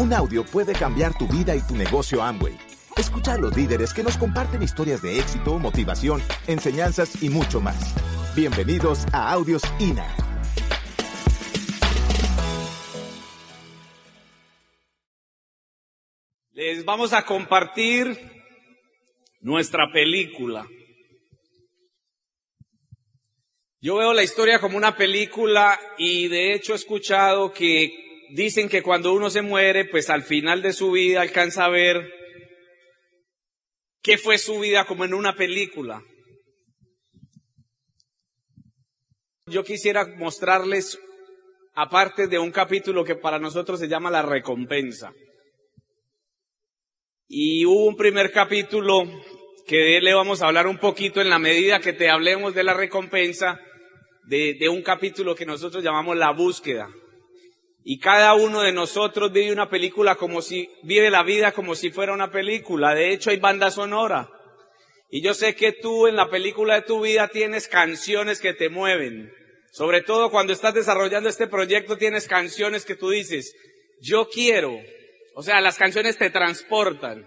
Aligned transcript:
Un 0.00 0.14
audio 0.14 0.46
puede 0.46 0.72
cambiar 0.72 1.12
tu 1.18 1.28
vida 1.28 1.54
y 1.54 1.60
tu 1.60 1.76
negocio 1.76 2.22
Amway. 2.22 2.56
Escucha 2.96 3.34
a 3.34 3.36
los 3.36 3.54
líderes 3.54 3.92
que 3.92 4.02
nos 4.02 4.16
comparten 4.16 4.62
historias 4.62 5.02
de 5.02 5.18
éxito, 5.18 5.58
motivación, 5.58 6.22
enseñanzas 6.46 7.22
y 7.22 7.28
mucho 7.28 7.60
más. 7.60 7.94
Bienvenidos 8.34 9.04
a 9.12 9.30
Audios 9.30 9.60
INA. 9.78 10.16
Les 16.52 16.82
vamos 16.86 17.12
a 17.12 17.26
compartir 17.26 18.18
nuestra 19.42 19.92
película. 19.92 20.66
Yo 23.82 23.96
veo 23.96 24.14
la 24.14 24.22
historia 24.22 24.62
como 24.62 24.78
una 24.78 24.96
película 24.96 25.78
y 25.98 26.28
de 26.28 26.54
hecho 26.54 26.72
he 26.72 26.76
escuchado 26.76 27.52
que 27.52 28.09
dicen 28.32 28.68
que 28.68 28.82
cuando 28.82 29.12
uno 29.12 29.30
se 29.30 29.42
muere, 29.42 29.84
pues 29.84 30.10
al 30.10 30.22
final 30.22 30.62
de 30.62 30.72
su 30.72 30.92
vida 30.92 31.20
alcanza 31.20 31.64
a 31.64 31.70
ver 31.70 32.12
qué 34.02 34.18
fue 34.18 34.38
su 34.38 34.60
vida 34.60 34.84
como 34.84 35.04
en 35.04 35.14
una 35.14 35.34
película. 35.34 36.02
Yo 39.46 39.64
quisiera 39.64 40.06
mostrarles, 40.16 40.98
aparte 41.74 42.28
de 42.28 42.38
un 42.38 42.52
capítulo 42.52 43.04
que 43.04 43.16
para 43.16 43.38
nosotros 43.38 43.80
se 43.80 43.88
llama 43.88 44.10
la 44.10 44.22
recompensa. 44.22 45.12
Y 47.26 47.64
hubo 47.64 47.86
un 47.86 47.96
primer 47.96 48.32
capítulo 48.32 49.04
que 49.66 49.96
él 49.96 50.04
le 50.04 50.14
vamos 50.14 50.42
a 50.42 50.46
hablar 50.46 50.66
un 50.66 50.78
poquito 50.78 51.20
en 51.20 51.30
la 51.30 51.38
medida 51.38 51.80
que 51.80 51.92
te 51.92 52.10
hablemos 52.10 52.54
de 52.54 52.64
la 52.64 52.74
recompensa, 52.74 53.60
de 54.26 54.68
un 54.68 54.82
capítulo 54.82 55.34
que 55.34 55.46
nosotros 55.46 55.82
llamamos 55.82 56.16
la 56.16 56.30
búsqueda. 56.32 56.88
Y 57.82 57.98
cada 57.98 58.34
uno 58.34 58.62
de 58.62 58.72
nosotros 58.72 59.32
vive 59.32 59.52
una 59.52 59.70
película 59.70 60.16
como 60.16 60.42
si, 60.42 60.70
vive 60.82 61.10
la 61.10 61.22
vida 61.22 61.52
como 61.52 61.74
si 61.74 61.90
fuera 61.90 62.12
una 62.12 62.30
película. 62.30 62.94
De 62.94 63.12
hecho, 63.12 63.30
hay 63.30 63.38
banda 63.38 63.70
sonora. 63.70 64.28
Y 65.10 65.22
yo 65.22 65.34
sé 65.34 65.54
que 65.54 65.72
tú 65.72 66.06
en 66.06 66.16
la 66.16 66.30
película 66.30 66.74
de 66.74 66.82
tu 66.82 67.00
vida 67.00 67.28
tienes 67.28 67.68
canciones 67.68 68.40
que 68.40 68.54
te 68.54 68.68
mueven. 68.68 69.32
Sobre 69.72 70.02
todo 70.02 70.30
cuando 70.30 70.52
estás 70.52 70.74
desarrollando 70.74 71.28
este 71.28 71.46
proyecto 71.46 71.96
tienes 71.96 72.28
canciones 72.28 72.84
que 72.84 72.96
tú 72.96 73.10
dices, 73.10 73.54
yo 74.00 74.28
quiero. 74.28 74.78
O 75.34 75.42
sea, 75.42 75.60
las 75.60 75.78
canciones 75.78 76.18
te 76.18 76.30
transportan. 76.30 77.26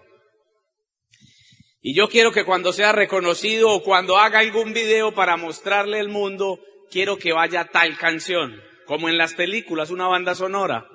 Y 1.81 1.93
yo 1.95 2.07
quiero 2.07 2.31
que 2.31 2.45
cuando 2.45 2.71
sea 2.71 2.93
reconocido 2.93 3.69
o 3.69 3.83
cuando 3.83 4.17
haga 4.17 4.39
algún 4.39 4.71
video 4.71 5.13
para 5.13 5.35
mostrarle 5.35 5.99
al 5.99 6.07
mundo, 6.07 6.59
quiero 6.89 7.17
que 7.17 7.33
vaya 7.33 7.65
tal 7.65 7.97
canción, 7.97 8.61
como 8.85 9.09
en 9.09 9.17
las 9.17 9.33
películas, 9.33 9.89
una 9.91 10.07
banda 10.07 10.35
sonora. 10.35 10.87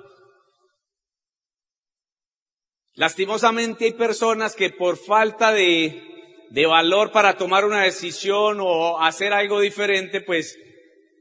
Lastimosamente 2.93 3.85
hay 3.85 3.93
personas 3.93 4.55
que 4.55 4.71
por 4.71 4.97
falta 4.97 5.53
de, 5.53 6.03
de 6.49 6.65
valor 6.65 7.11
para 7.11 7.37
tomar 7.37 7.65
una 7.65 7.83
decisión 7.83 8.57
o 8.59 8.99
hacer 9.01 9.31
algo 9.31 9.61
diferente, 9.61 10.21
pues 10.21 10.57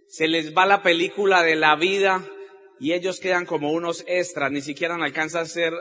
se 0.08 0.27
les 0.27 0.56
va 0.56 0.66
la 0.66 0.83
película 0.83 1.42
de 1.42 1.55
la 1.55 1.77
vida 1.77 2.27
y 2.80 2.92
ellos 2.92 3.20
quedan 3.20 3.46
como 3.46 3.72
unos 3.72 4.05
extras, 4.06 4.50
ni 4.50 4.61
siquiera 4.61 4.96
alcanzan 4.96 5.42
a 5.42 5.46
ser, 5.46 5.72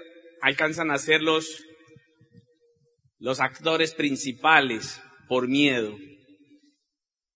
alcanzan 0.42 0.92
a 0.92 0.98
ser 0.98 1.22
los, 1.22 1.64
los 3.20 3.40
actores 3.40 3.94
principales 3.94 5.02
por 5.28 5.48
miedo. 5.48 5.96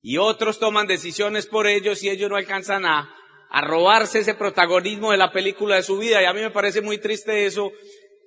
Y 0.02 0.18
otros 0.18 0.60
toman 0.60 0.88
decisiones 0.88 1.46
por 1.46 1.68
ellos 1.68 2.04
y 2.04 2.10
ellos 2.10 2.30
no 2.30 2.36
alcanzan 2.36 2.86
a, 2.86 3.16
a 3.52 3.62
robarse 3.62 4.20
ese 4.20 4.34
protagonismo 4.34 5.12
de 5.12 5.18
la 5.18 5.32
película 5.32 5.76
de 5.76 5.84
su 5.84 5.98
vida. 5.98 6.22
Y 6.22 6.26
a 6.26 6.34
mí 6.34 6.40
me 6.40 6.52
parece 6.52 6.82
muy 6.82 6.98
triste 6.98 7.46
eso, 7.46 7.72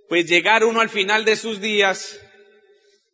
pues 0.08 0.28
llegar 0.28 0.64
uno 0.64 0.80
al 0.80 0.91
final 0.91 1.25
de 1.25 1.36
sus 1.36 1.61
días 1.61 2.20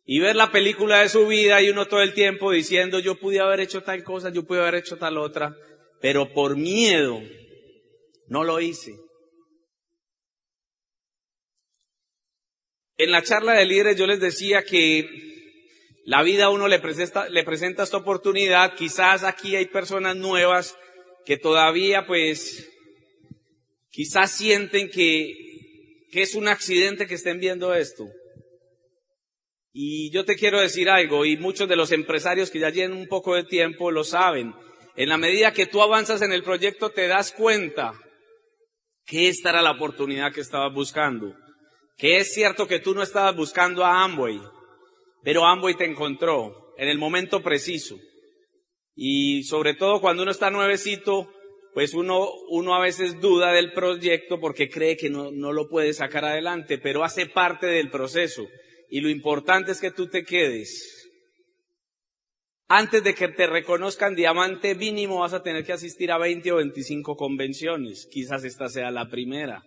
y 0.03 0.19
ver 0.19 0.35
la 0.35 0.51
película 0.51 0.99
de 0.99 1.09
su 1.09 1.25
vida 1.25 1.61
y 1.61 1.69
uno 1.69 1.87
todo 1.87 2.01
el 2.01 2.13
tiempo 2.13 2.51
diciendo 2.51 2.99
yo 2.99 3.15
pude 3.15 3.39
haber 3.39 3.61
hecho 3.61 3.81
tal 3.81 4.03
cosa, 4.03 4.29
yo 4.29 4.43
pude 4.43 4.59
haber 4.59 4.75
hecho 4.75 4.97
tal 4.97 5.17
otra, 5.17 5.55
pero 6.01 6.33
por 6.33 6.57
miedo 6.57 7.21
no 8.27 8.43
lo 8.43 8.59
hice. 8.59 8.91
En 12.97 13.11
la 13.11 13.23
charla 13.23 13.53
de 13.53 13.65
líderes 13.65 13.95
yo 13.95 14.05
les 14.05 14.19
decía 14.19 14.63
que 14.63 15.07
la 16.03 16.23
vida 16.23 16.45
a 16.45 16.49
uno 16.49 16.67
le 16.67 16.79
presenta, 16.79 17.29
le 17.29 17.43
presenta 17.43 17.83
esta 17.83 17.97
oportunidad. 17.97 18.75
Quizás 18.75 19.23
aquí 19.23 19.55
hay 19.55 19.67
personas 19.67 20.17
nuevas 20.17 20.77
que 21.25 21.37
todavía 21.37 22.05
pues 22.05 22.69
quizás 23.89 24.31
sienten 24.31 24.89
que, 24.89 25.49
es 26.11 26.35
un 26.35 26.47
accidente 26.47 27.07
que 27.07 27.15
estén 27.15 27.39
viendo 27.39 27.73
esto. 27.73 28.07
Y 29.73 30.11
yo 30.11 30.25
te 30.25 30.35
quiero 30.35 30.59
decir 30.59 30.89
algo, 30.89 31.25
y 31.25 31.37
muchos 31.37 31.69
de 31.69 31.77
los 31.77 31.91
empresarios 31.91 32.49
que 32.49 32.59
ya 32.59 32.69
llevan 32.69 32.97
un 32.97 33.07
poco 33.07 33.35
de 33.35 33.45
tiempo 33.45 33.91
lo 33.91 34.03
saben. 34.03 34.53
En 34.97 35.07
la 35.07 35.17
medida 35.17 35.53
que 35.53 35.67
tú 35.67 35.81
avanzas 35.81 36.21
en 36.21 36.33
el 36.33 36.43
proyecto 36.43 36.89
te 36.89 37.07
das 37.07 37.31
cuenta 37.31 37.93
que 39.05 39.29
esta 39.29 39.51
era 39.51 39.61
la 39.61 39.71
oportunidad 39.71 40.33
que 40.33 40.41
estabas 40.41 40.73
buscando. 40.73 41.33
Que 41.97 42.17
es 42.17 42.33
cierto 42.33 42.67
que 42.67 42.79
tú 42.79 42.93
no 42.93 43.03
estabas 43.03 43.35
buscando 43.35 43.85
a 43.85 44.03
Amway, 44.03 44.41
pero 45.23 45.45
Amway 45.45 45.75
te 45.75 45.85
encontró 45.85 46.73
en 46.77 46.89
el 46.89 46.97
momento 46.97 47.41
preciso. 47.41 47.97
Y 48.95 49.43
sobre 49.43 49.73
todo 49.73 50.01
cuando 50.01 50.23
uno 50.23 50.31
está 50.31 50.49
nuevecito, 50.49 51.29
pues 51.73 51.93
uno, 51.93 52.27
uno 52.49 52.75
a 52.75 52.81
veces 52.81 53.19
duda 53.19 53.51
del 53.53 53.71
proyecto 53.73 54.39
porque 54.39 54.69
cree 54.69 54.97
que 54.97 55.09
no, 55.09 55.31
no 55.31 55.53
lo 55.53 55.69
puede 55.69 55.93
sacar 55.93 56.25
adelante, 56.25 56.77
pero 56.77 57.03
hace 57.03 57.25
parte 57.27 57.67
del 57.67 57.89
proceso. 57.89 58.45
Y 58.89 58.99
lo 58.99 59.09
importante 59.09 59.71
es 59.71 59.79
que 59.79 59.91
tú 59.91 60.07
te 60.07 60.23
quedes. 60.23 61.09
Antes 62.67 63.03
de 63.03 63.13
que 63.13 63.27
te 63.29 63.47
reconozcan 63.47 64.15
diamante 64.15 64.75
mínimo 64.75 65.19
vas 65.19 65.33
a 65.33 65.43
tener 65.43 65.65
que 65.65 65.73
asistir 65.73 66.11
a 66.11 66.17
20 66.17 66.51
o 66.51 66.55
25 66.57 67.15
convenciones. 67.15 68.07
Quizás 68.11 68.43
esta 68.43 68.69
sea 68.69 68.91
la 68.91 69.09
primera. 69.09 69.63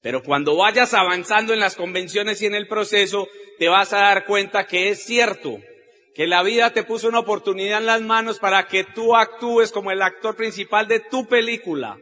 Pero 0.00 0.22
cuando 0.22 0.56
vayas 0.56 0.94
avanzando 0.94 1.52
en 1.52 1.60
las 1.60 1.76
convenciones 1.76 2.42
y 2.42 2.46
en 2.46 2.54
el 2.54 2.66
proceso, 2.66 3.28
te 3.58 3.68
vas 3.68 3.92
a 3.92 3.98
dar 3.98 4.26
cuenta 4.26 4.66
que 4.66 4.88
es 4.88 5.04
cierto, 5.04 5.58
que 6.14 6.26
la 6.26 6.42
vida 6.42 6.72
te 6.72 6.84
puso 6.84 7.08
una 7.08 7.20
oportunidad 7.20 7.80
en 7.80 7.86
las 7.86 8.02
manos 8.02 8.38
para 8.38 8.66
que 8.68 8.84
tú 8.84 9.16
actúes 9.16 9.72
como 9.72 9.90
el 9.90 10.02
actor 10.02 10.36
principal 10.36 10.86
de 10.86 11.00
tu 11.00 11.26
película 11.26 11.98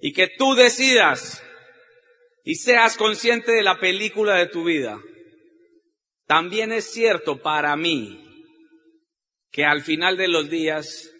y 0.00 0.12
que 0.12 0.28
tú 0.28 0.54
decidas 0.54 1.42
y 2.44 2.54
seas 2.54 2.96
consciente 2.96 3.52
de 3.52 3.62
la 3.62 3.78
película 3.78 4.36
de 4.36 4.46
tu 4.46 4.64
vida. 4.64 5.00
También 6.26 6.70
es 6.72 6.92
cierto 6.92 7.42
para 7.42 7.74
mí 7.76 8.24
que 9.50 9.64
al 9.64 9.82
final 9.82 10.16
de 10.16 10.28
los 10.28 10.48
días 10.48 11.10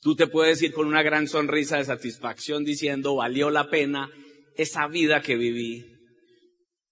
tú 0.00 0.16
te 0.16 0.26
puedes 0.26 0.60
ir 0.62 0.72
con 0.72 0.86
una 0.86 1.02
gran 1.02 1.28
sonrisa 1.28 1.76
de 1.76 1.84
satisfacción 1.84 2.64
diciendo 2.64 3.14
valió 3.14 3.50
la 3.50 3.70
pena 3.70 4.10
esa 4.56 4.88
vida 4.88 5.22
que 5.22 5.36
viví. 5.36 5.86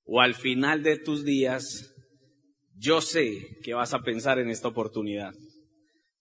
O 0.05 0.21
al 0.21 0.35
final 0.35 0.83
de 0.83 0.99
tus 0.99 1.25
días, 1.25 1.95
yo 2.79 3.01
sé 3.01 3.59
que 3.63 3.75
vas 3.75 3.93
a 3.95 4.01
pensar 4.01 4.39
en 4.39 4.51
esta 4.51 4.69
oportunidad. 4.69 5.35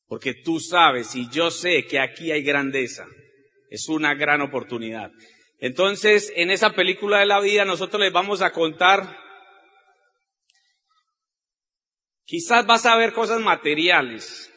Porque 0.08 0.34
tú 0.34 0.60
sabes 0.60 1.16
y 1.16 1.30
yo 1.30 1.52
sé 1.52 1.86
que 1.86 2.00
aquí 2.00 2.32
hay 2.32 2.44
grandeza. 2.44 3.06
Es 3.70 3.90
una 3.90 4.14
gran 4.16 4.42
oportunidad. 4.42 5.12
Entonces, 5.60 6.32
en 6.36 6.52
esa 6.52 6.72
película 6.74 7.20
de 7.20 7.26
la 7.26 7.40
vida 7.40 7.66
nosotros 7.66 8.02
les 8.02 8.14
vamos 8.14 8.42
a 8.42 8.52
contar 8.52 9.18
Quizás 12.28 12.66
vas 12.66 12.86
a 12.86 12.98
ver 12.98 13.14
cosas 13.14 13.40
materiales, 13.40 14.54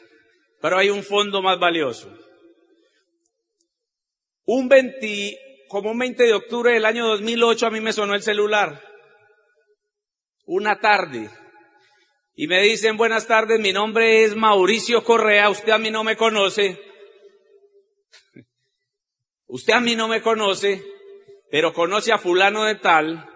pero 0.61 0.77
hay 0.77 0.89
un 0.89 1.03
fondo 1.03 1.41
más 1.41 1.57
valioso. 1.57 2.13
Un 4.43 4.67
20, 4.67 5.37
como 5.69 5.91
un 5.91 5.97
20 5.97 6.21
de 6.21 6.33
octubre 6.33 6.73
del 6.73 6.83
año 6.83 7.07
2008 7.07 7.67
a 7.67 7.69
mí 7.69 7.79
me 7.79 7.93
sonó 7.93 8.13
el 8.13 8.23
celular. 8.23 8.83
Una 10.43 10.81
tarde. 10.81 11.29
Y 12.41 12.47
me 12.47 12.59
dicen, 12.59 12.97
buenas 12.97 13.27
tardes, 13.27 13.59
mi 13.59 13.71
nombre 13.71 14.23
es 14.23 14.35
Mauricio 14.35 15.03
Correa, 15.03 15.51
usted 15.51 15.73
a 15.73 15.77
mí 15.77 15.91
no 15.91 16.03
me 16.03 16.17
conoce. 16.17 16.81
Usted 19.45 19.73
a 19.73 19.79
mí 19.79 19.95
no 19.95 20.07
me 20.07 20.23
conoce, 20.23 20.83
pero 21.51 21.71
conoce 21.71 22.11
a 22.11 22.17
fulano 22.17 22.63
de 22.63 22.73
tal 22.73 23.29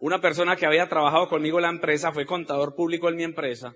una 0.00 0.22
persona 0.22 0.56
que 0.56 0.64
había 0.64 0.88
trabajado 0.88 1.28
conmigo 1.28 1.58
en 1.58 1.64
la 1.64 1.68
empresa, 1.68 2.12
fue 2.12 2.24
contador 2.24 2.74
público 2.74 3.10
en 3.10 3.16
mi 3.16 3.24
empresa, 3.24 3.74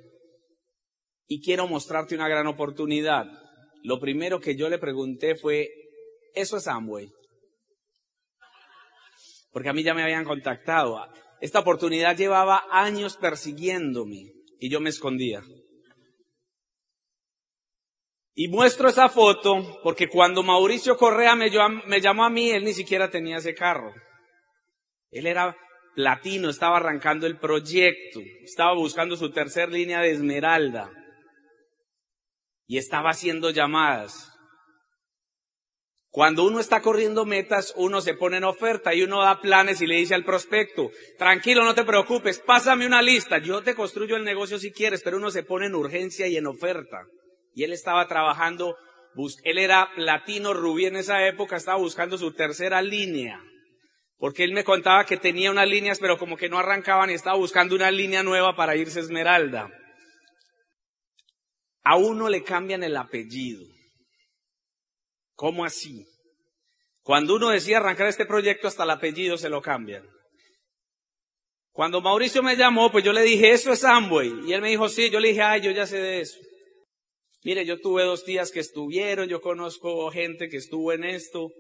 y 1.27 1.43
quiero 1.43 1.69
mostrarte 1.69 2.15
una 2.15 2.27
gran 2.27 2.47
oportunidad. 2.47 3.27
Lo 3.83 4.01
primero 4.01 4.41
que 4.41 4.57
yo 4.57 4.71
le 4.71 4.79
pregunté 4.79 5.35
fue, 5.35 5.69
¿eso 6.35 6.57
es 6.57 6.67
Amway? 6.67 7.13
Porque 9.53 9.69
a 9.69 9.75
mí 9.75 9.83
ya 9.83 9.93
me 9.93 10.05
habían 10.05 10.25
contactado. 10.25 11.07
Esta 11.43 11.59
oportunidad 11.59 12.17
llevaba 12.17 12.65
años 12.71 13.19
persiguiéndome 13.19 14.38
y 14.59 14.71
yo 14.71 14.81
me 14.81 14.91
escondía. 14.91 15.43
Y 18.35 18.49
muestro 18.49 18.89
esa 18.89 19.09
foto 19.09 19.81
porque 19.83 20.09
cuando 20.09 20.43
Mauricio 20.43 20.97
Correa 20.97 21.35
me, 21.35 21.51
me 21.87 22.01
llamó 22.01 22.25
a 22.25 22.31
mí, 22.31 22.51
él 22.51 22.65
ni 22.65 22.73
siquiera 22.73 23.11
tenía 23.11 23.39
ese 23.39 23.55
carro. 23.55 23.93
Él 25.11 25.27
era 25.27 25.57
platino, 25.97 26.49
estaba 26.49 26.77
arrancando 26.77 27.27
el 27.27 27.39
proyecto, 27.39 28.21
estaba 28.45 28.75
buscando 28.75 29.17
su 29.17 29.33
tercer 29.33 29.73
línea 29.73 30.01
de 30.01 30.13
esmeralda 30.13 30.89
y 32.69 32.79
estaba 32.79 33.11
haciendo 33.11 33.51
llamadas. 33.51 34.38
Cuando 36.11 36.45
uno 36.45 36.59
está 36.59 36.81
corriendo 36.81 37.27
metas, 37.27 37.75
uno 37.77 38.01
se 38.01 38.15
pone 38.15 38.39
en 38.39 38.45
oferta 38.45 38.95
y 38.95 39.03
uno 39.03 39.23
da 39.23 39.41
planes 39.41 39.83
y 39.83 39.87
le 39.87 39.97
dice 39.97 40.15
al 40.15 40.25
prospecto, 40.25 40.91
tranquilo, 41.19 41.65
no 41.65 41.75
te 41.75 41.85
preocupes, 41.85 42.39
pásame 42.39 42.87
una 42.87 43.03
lista, 43.03 43.39
yo 43.39 43.63
te 43.63 43.75
construyo 43.75 44.17
el 44.17 44.25
negocio 44.25 44.59
si 44.59 44.73
quieres, 44.73 45.03
pero 45.03 45.19
uno 45.19 45.31
se 45.31 45.43
pone 45.43 45.67
en 45.67 45.75
urgencia 45.75 46.27
y 46.27 46.37
en 46.37 46.47
oferta. 46.47 47.03
Y 47.55 47.65
él 47.65 47.73
estaba 47.73 48.09
trabajando, 48.09 48.77
él 49.45 49.59
era 49.59 49.91
platino 49.95 50.55
rubí 50.55 50.87
en 50.87 50.97
esa 50.97 51.27
época, 51.27 51.57
estaba 51.57 51.79
buscando 51.79 52.17
su 52.17 52.33
tercera 52.33 52.81
línea. 52.81 53.43
Porque 54.17 54.45
él 54.45 54.53
me 54.53 54.65
contaba 54.65 55.05
que 55.05 55.19
tenía 55.19 55.51
unas 55.51 55.69
líneas, 55.69 55.99
pero 55.99 56.19
como 56.19 56.37
que 56.37 56.49
no 56.49 56.59
arrancaban 56.59 57.11
y 57.11 57.15
estaba 57.15 57.37
buscando 57.37 57.75
una 57.75 57.91
línea 57.91 58.23
nueva 58.23 58.57
para 58.57 58.77
irse 58.77 58.99
a 58.99 59.03
Esmeralda. 59.03 59.71
A 61.85 61.97
uno 61.97 62.29
le 62.29 62.43
cambian 62.43 62.83
el 62.83 62.97
apellido. 62.97 63.78
¿Cómo 65.39 65.65
así? 65.65 66.05
Cuando 67.05 67.37
uno 67.37 67.51
decía 67.51 67.77
arrancar 67.77 68.09
este 68.09 68.27
proyecto, 68.27 68.67
hasta 68.67 68.83
el 68.83 68.91
apellido 68.91 69.39
se 69.39 69.49
lo 69.49 69.63
cambian. 69.63 70.05
Cuando 71.71 72.01
Mauricio 72.01 72.43
me 72.43 72.57
llamó, 72.57 72.91
pues 72.91 73.05
yo 73.05 73.13
le 73.13 73.23
dije, 73.23 73.53
eso 73.53 73.73
es 73.73 73.85
Amway. 73.85 74.33
Y 74.49 74.53
él 74.53 74.61
me 74.61 74.71
dijo, 74.71 74.89
sí, 74.89 75.11
yo 75.11 75.21
le 75.21 75.29
dije, 75.29 75.43
ay, 75.43 75.61
yo 75.61 75.71
ya 75.71 75.87
sé 75.87 75.99
de 75.99 76.23
eso. 76.23 76.41
Mire, 77.45 77.65
yo 77.65 77.81
tuve 77.81 78.03
dos 78.03 78.25
tías 78.25 78.51
que 78.51 78.59
estuvieron, 78.59 79.29
yo 79.29 79.41
conozco 79.41 80.11
gente 80.11 80.49
que 80.49 80.57
estuvo 80.57 80.93
en 80.93 81.05
esto. 81.05 81.53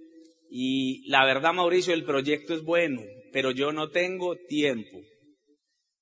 Y 0.50 1.08
la 1.08 1.24
verdad, 1.24 1.52
Mauricio, 1.52 1.94
el 1.94 2.02
proyecto 2.02 2.54
es 2.54 2.64
bueno, 2.64 3.00
pero 3.32 3.52
yo 3.52 3.70
no 3.70 3.90
tengo 3.90 4.34
tiempo. 4.48 4.98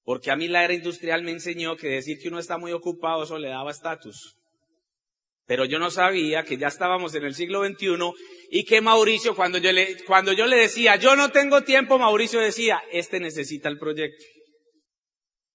Porque 0.03 0.31
a 0.31 0.37
mí 0.37 0.49
la 0.49 0.65
era 0.65 0.73
industrial 0.73 1.23
me 1.23 1.33
enseñó 1.33 1.77
que 1.77 1.89
decir 1.89 2.19
que 2.23 2.29
uno 2.29 2.39
está 2.39 2.57
muy 2.57 2.73
ocupado, 2.73 3.25
eso 3.25 3.39
le 3.39 3.49
daba 3.49 3.71
estatus. 3.71 4.36
Pero 5.47 5.65
yo 5.65 5.79
no 5.79 5.91
sabía 5.91 6.43
que 6.43 6.57
ya 6.57 6.67
estábamos 6.67 7.15
en 7.15 7.25
el 7.25 7.35
siglo 7.35 7.65
XXI 7.65 7.99
y 8.51 8.65
que 8.65 8.81
Mauricio, 8.81 9.37
cuando 9.37 9.59
yo 9.59 9.73
le, 9.73 9.97
cuando 10.05 10.33
yo 10.33 10.47
le 10.47 10.57
decía, 10.57 10.97
yo 10.97 11.15
no 11.15 11.31
tengo 11.31 11.63
tiempo, 11.63 11.99
Mauricio 11.99 12.41
decía, 12.41 12.83
este 12.93 13.21
necesita 13.21 13.69
el 13.69 13.79
proyecto. 13.79 14.25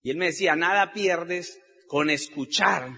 Y 0.02 0.12
él 0.12 0.18
me 0.18 0.28
decía, 0.28 0.56
nada 0.56 0.94
pierdes 0.94 1.60
con 1.88 2.10
escuchar. 2.10 2.90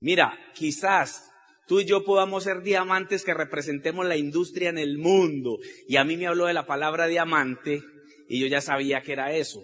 Mira, 0.00 0.38
quizás 0.54 1.30
tú 1.66 1.80
y 1.80 1.86
yo 1.86 2.04
podamos 2.04 2.44
ser 2.44 2.60
diamantes 2.62 3.24
que 3.24 3.32
representemos 3.32 4.04
la 4.04 4.16
industria 4.16 4.68
en 4.68 4.78
el 4.78 4.98
mundo. 4.98 5.58
Y 5.88 5.96
a 5.96 6.04
mí 6.04 6.18
me 6.18 6.26
habló 6.26 6.46
de 6.46 6.52
la 6.52 6.66
palabra 6.66 7.06
diamante 7.06 7.82
y 8.28 8.40
yo 8.40 8.46
ya 8.46 8.60
sabía 8.60 9.00
que 9.00 9.12
era 9.12 9.32
eso. 9.34 9.60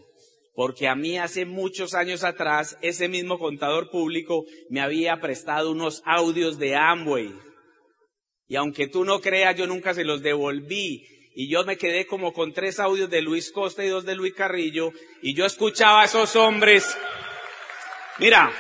Porque 0.61 0.89
a 0.89 0.95
mí 0.95 1.17
hace 1.17 1.47
muchos 1.47 1.95
años 1.95 2.23
atrás, 2.23 2.77
ese 2.83 3.09
mismo 3.09 3.39
contador 3.39 3.89
público 3.89 4.45
me 4.69 4.83
había 4.83 5.19
prestado 5.19 5.71
unos 5.71 6.03
audios 6.05 6.59
de 6.59 6.77
Amway. 6.77 7.33
Y 8.47 8.57
aunque 8.57 8.87
tú 8.87 9.07
no 9.07 9.23
creas, 9.23 9.57
yo 9.57 9.67
nunca 9.67 9.95
se 9.95 10.05
los 10.05 10.21
devolví. 10.21 11.03
Y 11.35 11.51
yo 11.51 11.65
me 11.65 11.79
quedé 11.79 12.07
como 12.07 12.35
con 12.35 12.53
tres 12.53 12.79
audios 12.79 13.09
de 13.09 13.23
Luis 13.23 13.51
Costa 13.53 13.83
y 13.83 13.89
dos 13.89 14.05
de 14.05 14.15
Luis 14.15 14.35
Carrillo. 14.35 14.93
Y 15.23 15.35
yo 15.35 15.47
escuchaba 15.47 16.03
a 16.03 16.05
esos 16.05 16.37
hombres. 16.37 16.95
Mira, 18.19 18.53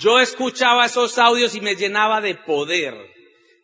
yo 0.00 0.18
escuchaba 0.18 0.86
esos 0.86 1.16
audios 1.18 1.54
y 1.54 1.60
me 1.60 1.76
llenaba 1.76 2.20
de 2.20 2.34
poder. 2.34 2.96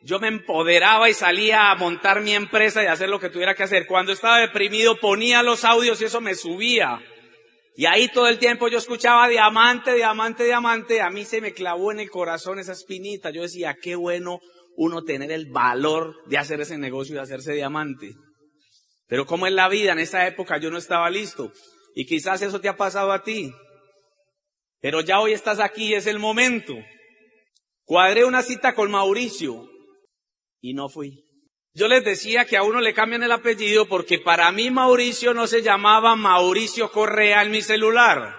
Yo 0.04 0.20
me 0.20 0.28
empoderaba 0.28 1.08
y 1.08 1.14
salía 1.14 1.70
a 1.70 1.76
montar 1.76 2.20
mi 2.20 2.34
empresa 2.34 2.82
y 2.82 2.86
hacer 2.86 3.08
lo 3.08 3.18
que 3.18 3.30
tuviera 3.30 3.54
que 3.54 3.62
hacer. 3.62 3.86
Cuando 3.86 4.12
estaba 4.12 4.38
deprimido 4.38 5.00
ponía 5.00 5.42
los 5.42 5.64
audios 5.64 5.98
y 6.02 6.04
eso 6.04 6.20
me 6.20 6.34
subía. 6.34 7.00
Y 7.74 7.86
ahí 7.86 8.08
todo 8.08 8.28
el 8.28 8.38
tiempo 8.38 8.68
yo 8.68 8.76
escuchaba 8.76 9.28
diamante, 9.28 9.94
diamante, 9.94 10.44
diamante. 10.44 11.00
A 11.00 11.08
mí 11.08 11.24
se 11.24 11.40
me 11.40 11.54
clavó 11.54 11.90
en 11.90 12.00
el 12.00 12.10
corazón 12.10 12.58
esa 12.58 12.72
espinita. 12.72 13.30
Yo 13.30 13.42
decía, 13.42 13.78
qué 13.80 13.96
bueno 13.96 14.40
uno 14.76 15.04
tener 15.04 15.32
el 15.32 15.50
valor 15.50 16.14
de 16.26 16.36
hacer 16.36 16.60
ese 16.60 16.76
negocio 16.76 17.14
y 17.14 17.16
de 17.16 17.22
hacerse 17.22 17.54
diamante. 17.54 18.12
Pero 19.08 19.24
como 19.24 19.46
es 19.46 19.54
la 19.54 19.70
vida, 19.70 19.92
en 19.92 20.00
esa 20.00 20.26
época 20.26 20.58
yo 20.58 20.70
no 20.70 20.76
estaba 20.76 21.08
listo. 21.08 21.50
Y 21.94 22.04
quizás 22.04 22.42
eso 22.42 22.60
te 22.60 22.68
ha 22.68 22.76
pasado 22.76 23.10
a 23.10 23.22
ti. 23.22 23.54
Pero 24.82 25.00
ya 25.00 25.18
hoy 25.20 25.32
estás 25.32 25.60
aquí, 25.60 25.94
es 25.94 26.06
el 26.06 26.18
momento. 26.18 26.74
Cuadré 27.84 28.26
una 28.26 28.42
cita 28.42 28.74
con 28.74 28.90
Mauricio 28.90 29.70
y 30.64 30.72
no 30.72 30.88
fui. 30.88 31.22
Yo 31.74 31.88
les 31.88 32.02
decía 32.02 32.46
que 32.46 32.56
a 32.56 32.62
uno 32.62 32.80
le 32.80 32.94
cambian 32.94 33.22
el 33.22 33.32
apellido 33.32 33.86
porque 33.86 34.18
para 34.18 34.50
mí 34.50 34.70
Mauricio 34.70 35.34
no 35.34 35.46
se 35.46 35.60
llamaba 35.60 36.16
Mauricio 36.16 36.90
Correa 36.90 37.42
en 37.42 37.50
mi 37.50 37.60
celular. 37.60 38.34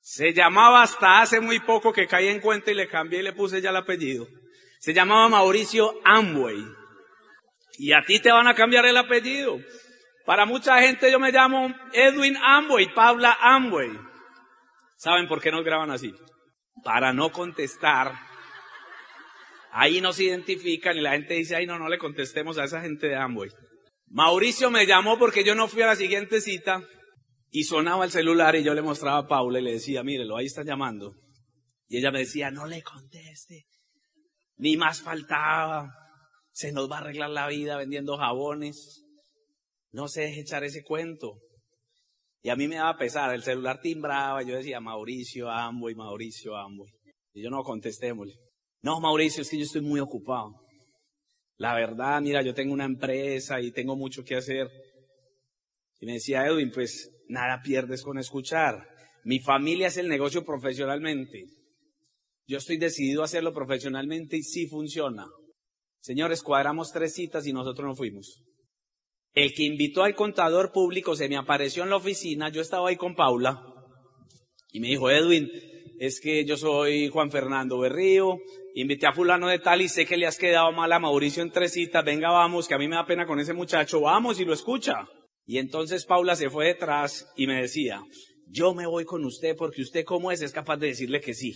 Se 0.00 0.32
llamaba 0.32 0.82
hasta 0.82 1.20
hace 1.20 1.38
muy 1.40 1.60
poco 1.60 1.92
que 1.92 2.06
caí 2.06 2.28
en 2.28 2.40
cuenta 2.40 2.70
y 2.70 2.74
le 2.74 2.88
cambié 2.88 3.18
y 3.18 3.22
le 3.22 3.34
puse 3.34 3.60
ya 3.60 3.68
el 3.68 3.76
apellido. 3.76 4.26
Se 4.78 4.94
llamaba 4.94 5.28
Mauricio 5.28 6.00
Amway. 6.02 6.64
Y 7.76 7.92
a 7.92 8.02
ti 8.06 8.18
te 8.20 8.32
van 8.32 8.48
a 8.48 8.54
cambiar 8.54 8.86
el 8.86 8.96
apellido. 8.96 9.58
Para 10.24 10.46
mucha 10.46 10.80
gente 10.80 11.12
yo 11.12 11.20
me 11.20 11.30
llamo 11.30 11.74
Edwin 11.92 12.38
Amway, 12.38 12.94
Paula 12.94 13.36
Amway. 13.38 13.90
¿Saben 14.96 15.28
por 15.28 15.42
qué 15.42 15.50
nos 15.50 15.62
graban 15.62 15.90
así? 15.90 16.14
Para 16.82 17.12
no 17.12 17.30
contestar. 17.30 18.29
Ahí 19.72 20.00
nos 20.00 20.18
identifican 20.18 20.96
y 20.96 21.00
la 21.00 21.12
gente 21.12 21.34
dice, 21.34 21.56
ay 21.56 21.66
no, 21.66 21.78
no 21.78 21.88
le 21.88 21.98
contestemos 21.98 22.58
a 22.58 22.64
esa 22.64 22.80
gente 22.80 23.08
de 23.08 23.16
Amway. 23.16 23.50
Mauricio 24.08 24.70
me 24.70 24.86
llamó 24.86 25.18
porque 25.18 25.44
yo 25.44 25.54
no 25.54 25.68
fui 25.68 25.82
a 25.82 25.86
la 25.86 25.96
siguiente 25.96 26.40
cita 26.40 26.82
y 27.50 27.64
sonaba 27.64 28.04
el 28.04 28.10
celular 28.10 28.56
y 28.56 28.64
yo 28.64 28.74
le 28.74 28.82
mostraba 28.82 29.18
a 29.18 29.28
Paula 29.28 29.60
y 29.60 29.62
le 29.62 29.72
decía, 29.72 30.02
mírelo, 30.02 30.36
ahí 30.36 30.46
está 30.46 30.64
llamando. 30.64 31.14
Y 31.88 31.98
ella 31.98 32.10
me 32.10 32.20
decía, 32.20 32.50
no 32.50 32.66
le 32.66 32.82
conteste. 32.82 33.66
Ni 34.56 34.76
más 34.76 35.02
faltaba. 35.02 35.92
Se 36.52 36.72
nos 36.72 36.90
va 36.90 36.98
a 36.98 37.00
arreglar 37.00 37.30
la 37.30 37.48
vida 37.48 37.76
vendiendo 37.76 38.16
jabones. 38.16 39.04
No 39.92 40.08
se 40.08 40.22
deje 40.22 40.40
echar 40.40 40.64
ese 40.64 40.82
cuento. 40.82 41.38
Y 42.42 42.48
a 42.48 42.56
mí 42.56 42.68
me 42.68 42.76
daba 42.76 42.96
pesar, 42.96 43.34
el 43.34 43.42
celular 43.42 43.80
timbraba, 43.80 44.42
yo 44.42 44.56
decía, 44.56 44.80
Mauricio, 44.80 45.50
Amboy, 45.50 45.94
Mauricio, 45.94 46.56
Amboy. 46.56 46.90
Y 47.34 47.42
yo 47.42 47.50
no 47.50 47.62
contestémosle. 47.62 48.34
No, 48.82 49.00
Mauricio, 49.00 49.42
es 49.42 49.50
que 49.50 49.58
yo 49.58 49.64
estoy 49.64 49.82
muy 49.82 50.00
ocupado. 50.00 50.54
La 51.56 51.74
verdad, 51.74 52.20
mira, 52.22 52.42
yo 52.42 52.54
tengo 52.54 52.72
una 52.72 52.86
empresa 52.86 53.60
y 53.60 53.70
tengo 53.72 53.96
mucho 53.96 54.24
que 54.24 54.36
hacer. 54.36 54.68
Y 56.00 56.06
me 56.06 56.14
decía 56.14 56.46
Edwin, 56.46 56.70
pues 56.70 57.10
nada 57.28 57.60
pierdes 57.62 58.02
con 58.02 58.18
escuchar. 58.18 58.88
Mi 59.24 59.40
familia 59.40 59.88
es 59.88 59.98
el 59.98 60.08
negocio 60.08 60.44
profesionalmente. 60.44 61.44
Yo 62.46 62.58
estoy 62.58 62.78
decidido 62.78 63.22
a 63.22 63.26
hacerlo 63.26 63.52
profesionalmente 63.52 64.38
y 64.38 64.42
sí 64.42 64.66
funciona. 64.66 65.26
Señores, 66.00 66.42
cuadramos 66.42 66.90
tres 66.92 67.12
citas 67.12 67.46
y 67.46 67.52
nosotros 67.52 67.86
no 67.86 67.94
fuimos. 67.94 68.42
El 69.34 69.52
que 69.54 69.64
invitó 69.64 70.02
al 70.02 70.14
contador 70.14 70.72
público 70.72 71.14
se 71.14 71.28
me 71.28 71.36
apareció 71.36 71.82
en 71.82 71.90
la 71.90 71.96
oficina, 71.96 72.48
yo 72.48 72.62
estaba 72.62 72.88
ahí 72.88 72.96
con 72.96 73.14
Paula, 73.14 73.62
y 74.72 74.80
me 74.80 74.88
dijo, 74.88 75.10
Edwin, 75.10 75.48
es 76.00 76.18
que 76.18 76.46
yo 76.46 76.56
soy 76.56 77.10
Juan 77.10 77.30
Fernando 77.30 77.78
Berrío, 77.78 78.38
invité 78.74 79.06
a 79.06 79.12
fulano 79.12 79.48
de 79.48 79.58
tal 79.58 79.82
y 79.82 79.88
sé 79.90 80.06
que 80.06 80.16
le 80.16 80.26
has 80.26 80.38
quedado 80.38 80.72
mal 80.72 80.90
a 80.94 80.98
Mauricio 80.98 81.42
en 81.42 81.52
tres 81.52 81.74
citas, 81.74 82.02
venga 82.02 82.30
vamos, 82.30 82.66
que 82.66 82.72
a 82.72 82.78
mí 82.78 82.88
me 82.88 82.96
da 82.96 83.04
pena 83.04 83.26
con 83.26 83.38
ese 83.38 83.52
muchacho, 83.52 84.00
vamos 84.00 84.40
y 84.40 84.46
lo 84.46 84.54
escucha. 84.54 85.06
Y 85.44 85.58
entonces 85.58 86.06
Paula 86.06 86.36
se 86.36 86.48
fue 86.48 86.68
detrás 86.68 87.30
y 87.36 87.46
me 87.46 87.60
decía, 87.60 88.02
yo 88.46 88.72
me 88.72 88.86
voy 88.86 89.04
con 89.04 89.26
usted 89.26 89.54
porque 89.58 89.82
usted 89.82 90.06
como 90.06 90.32
es 90.32 90.40
es 90.40 90.52
capaz 90.52 90.78
de 90.78 90.86
decirle 90.86 91.20
que 91.20 91.34
sí. 91.34 91.54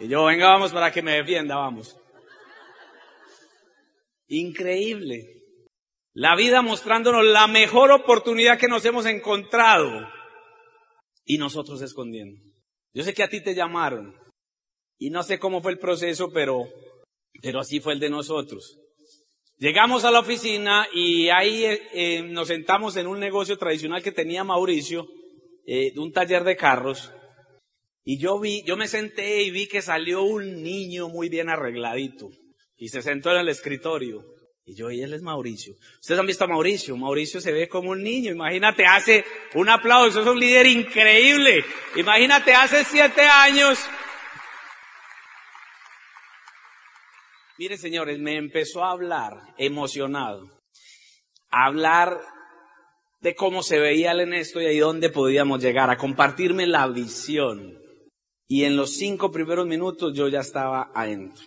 Y 0.00 0.08
yo, 0.08 0.24
venga 0.24 0.48
vamos 0.48 0.72
para 0.72 0.90
que 0.90 1.02
me 1.02 1.12
defienda, 1.12 1.54
vamos. 1.54 1.96
Increíble. 4.26 5.24
La 6.14 6.34
vida 6.34 6.62
mostrándonos 6.62 7.24
la 7.24 7.46
mejor 7.46 7.92
oportunidad 7.92 8.58
que 8.58 8.66
nos 8.66 8.84
hemos 8.84 9.06
encontrado 9.06 9.88
y 11.32 11.38
nosotros 11.38 11.80
escondiendo. 11.80 12.38
Yo 12.92 13.02
sé 13.02 13.14
que 13.14 13.22
a 13.22 13.28
ti 13.28 13.40
te 13.42 13.54
llamaron 13.54 14.14
y 14.98 15.08
no 15.08 15.22
sé 15.22 15.38
cómo 15.38 15.62
fue 15.62 15.72
el 15.72 15.78
proceso, 15.78 16.30
pero, 16.30 16.68
pero 17.40 17.60
así 17.60 17.80
fue 17.80 17.94
el 17.94 18.00
de 18.00 18.10
nosotros. 18.10 18.78
Llegamos 19.56 20.04
a 20.04 20.10
la 20.10 20.20
oficina 20.20 20.86
y 20.92 21.30
ahí 21.30 21.64
eh, 21.64 21.82
eh, 21.94 22.22
nos 22.22 22.48
sentamos 22.48 22.96
en 22.96 23.06
un 23.06 23.18
negocio 23.18 23.56
tradicional 23.56 24.02
que 24.02 24.12
tenía 24.12 24.44
Mauricio, 24.44 25.08
eh, 25.64 25.92
de 25.94 26.00
un 26.00 26.12
taller 26.12 26.44
de 26.44 26.56
carros. 26.56 27.10
Y 28.04 28.18
yo 28.18 28.38
vi, 28.38 28.62
yo 28.64 28.76
me 28.76 28.86
senté 28.86 29.42
y 29.42 29.50
vi 29.50 29.68
que 29.68 29.80
salió 29.80 30.24
un 30.24 30.62
niño 30.62 31.08
muy 31.08 31.30
bien 31.30 31.48
arregladito 31.48 32.28
y 32.76 32.88
se 32.88 33.00
sentó 33.00 33.30
en 33.30 33.38
el 33.38 33.48
escritorio. 33.48 34.22
Y 34.64 34.76
yo, 34.76 34.90
y 34.92 35.02
él 35.02 35.12
es 35.12 35.22
Mauricio. 35.22 35.74
Ustedes 36.00 36.20
han 36.20 36.26
visto 36.26 36.44
a 36.44 36.46
Mauricio. 36.46 36.96
Mauricio 36.96 37.40
se 37.40 37.52
ve 37.52 37.68
como 37.68 37.90
un 37.90 38.02
niño. 38.02 38.30
Imagínate, 38.30 38.86
hace 38.86 39.24
un 39.54 39.68
aplauso. 39.68 40.20
Es 40.20 40.26
un 40.26 40.38
líder 40.38 40.66
increíble. 40.66 41.64
Imagínate, 41.96 42.54
hace 42.54 42.84
siete 42.84 43.22
años. 43.22 43.78
Mire, 47.58 47.76
señores, 47.76 48.20
me 48.20 48.36
empezó 48.36 48.84
a 48.84 48.92
hablar 48.92 49.32
emocionado. 49.58 50.48
A 51.50 51.66
hablar 51.66 52.20
de 53.20 53.34
cómo 53.34 53.64
se 53.64 53.80
veía 53.80 54.12
el 54.12 54.20
en 54.20 54.34
esto 54.34 54.60
y 54.60 54.66
ahí 54.66 54.78
dónde 54.78 55.10
podíamos 55.10 55.60
llegar. 55.60 55.90
A 55.90 55.96
compartirme 55.96 56.68
la 56.68 56.86
visión. 56.86 57.80
Y 58.46 58.64
en 58.64 58.76
los 58.76 58.94
cinco 58.96 59.32
primeros 59.32 59.66
minutos 59.66 60.14
yo 60.14 60.28
ya 60.28 60.40
estaba 60.40 60.92
adentro. 60.94 61.44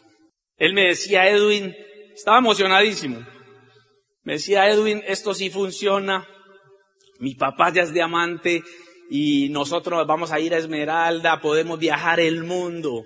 Él 0.58 0.74
me 0.74 0.88
decía, 0.88 1.30
Edwin, 1.30 1.76
estaba 2.16 2.40
emocionadísimo. 2.40 3.26
Me 4.24 4.34
decía, 4.34 4.70
Edwin, 4.70 5.04
esto 5.06 5.34
sí 5.34 5.50
funciona. 5.50 6.28
Mi 7.20 7.36
papá 7.36 7.72
ya 7.72 7.84
es 7.84 7.94
diamante 7.94 8.64
y 9.10 9.50
nosotros 9.50 10.06
vamos 10.08 10.32
a 10.32 10.40
ir 10.40 10.54
a 10.54 10.58
Esmeralda, 10.58 11.42
podemos 11.42 11.78
viajar 11.78 12.20
el 12.20 12.44
mundo. 12.44 13.04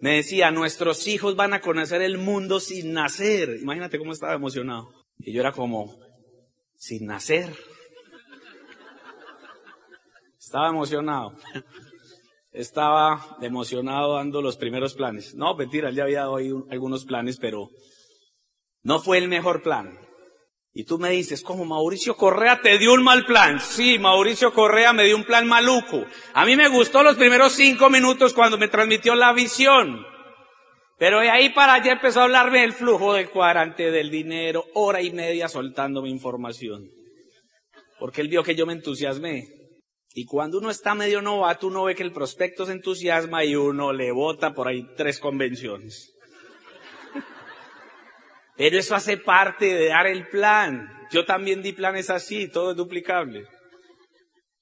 Me 0.00 0.16
decía, 0.16 0.50
nuestros 0.50 1.06
hijos 1.06 1.36
van 1.36 1.52
a 1.52 1.60
conocer 1.60 2.02
el 2.02 2.18
mundo 2.18 2.60
sin 2.60 2.92
nacer. 2.92 3.58
Imagínate 3.60 3.98
cómo 3.98 4.12
estaba 4.12 4.34
emocionado. 4.34 4.88
Y 5.18 5.32
yo 5.32 5.40
era 5.40 5.52
como, 5.52 5.98
sin 6.76 7.06
nacer. 7.06 7.54
Estaba 10.38 10.68
emocionado. 10.68 11.36
Estaba 12.52 13.36
emocionado 13.42 14.14
dando 14.14 14.40
los 14.40 14.56
primeros 14.56 14.94
planes. 14.94 15.34
No, 15.34 15.56
mentira, 15.56 15.90
ya 15.90 16.04
había 16.04 16.20
dado 16.20 16.36
algunos 16.70 17.04
planes, 17.04 17.38
pero 17.38 17.68
no 18.84 19.00
fue 19.00 19.18
el 19.18 19.28
mejor 19.28 19.62
plan. 19.62 19.98
Y 20.76 20.84
tú 20.84 20.98
me 20.98 21.10
dices, 21.10 21.42
como 21.42 21.64
Mauricio 21.64 22.16
Correa 22.16 22.60
te 22.60 22.78
dio 22.78 22.92
un 22.92 23.02
mal 23.02 23.24
plan. 23.26 23.60
Sí, 23.60 23.98
Mauricio 23.98 24.52
Correa 24.52 24.92
me 24.92 25.04
dio 25.04 25.16
un 25.16 25.24
plan 25.24 25.46
maluco. 25.46 26.04
A 26.34 26.44
mí 26.44 26.56
me 26.56 26.68
gustó 26.68 27.02
los 27.02 27.16
primeros 27.16 27.52
cinco 27.52 27.90
minutos 27.90 28.34
cuando 28.34 28.58
me 28.58 28.68
transmitió 28.68 29.14
la 29.14 29.32
visión. 29.32 30.04
Pero 30.98 31.20
de 31.20 31.30
ahí 31.30 31.50
para 31.50 31.74
allá 31.74 31.92
empezó 31.92 32.20
a 32.20 32.24
hablarme 32.24 32.60
del 32.60 32.72
flujo 32.72 33.14
del 33.14 33.30
cuadrante, 33.30 33.90
del 33.90 34.10
dinero, 34.10 34.64
hora 34.74 35.00
y 35.00 35.12
media 35.12 35.48
soltándome 35.48 36.08
información. 36.08 36.88
Porque 38.00 38.20
él 38.20 38.28
vio 38.28 38.42
que 38.42 38.56
yo 38.56 38.66
me 38.66 38.72
entusiasmé. 38.72 39.46
Y 40.12 40.26
cuando 40.26 40.58
uno 40.58 40.70
está 40.70 40.94
medio 40.94 41.22
novato, 41.22 41.68
uno 41.68 41.84
ve 41.84 41.94
que 41.94 42.02
el 42.02 42.12
prospecto 42.12 42.66
se 42.66 42.72
entusiasma 42.72 43.44
y 43.44 43.54
uno 43.56 43.92
le 43.92 44.12
vota 44.12 44.54
por 44.54 44.68
ahí 44.68 44.86
tres 44.96 45.20
convenciones. 45.20 46.13
Pero 48.56 48.78
eso 48.78 48.94
hace 48.94 49.16
parte 49.16 49.66
de 49.66 49.88
dar 49.88 50.06
el 50.06 50.28
plan. 50.28 50.88
Yo 51.10 51.24
también 51.24 51.62
di 51.62 51.72
planes 51.72 52.10
así, 52.10 52.48
todo 52.48 52.70
es 52.70 52.76
duplicable. 52.76 53.46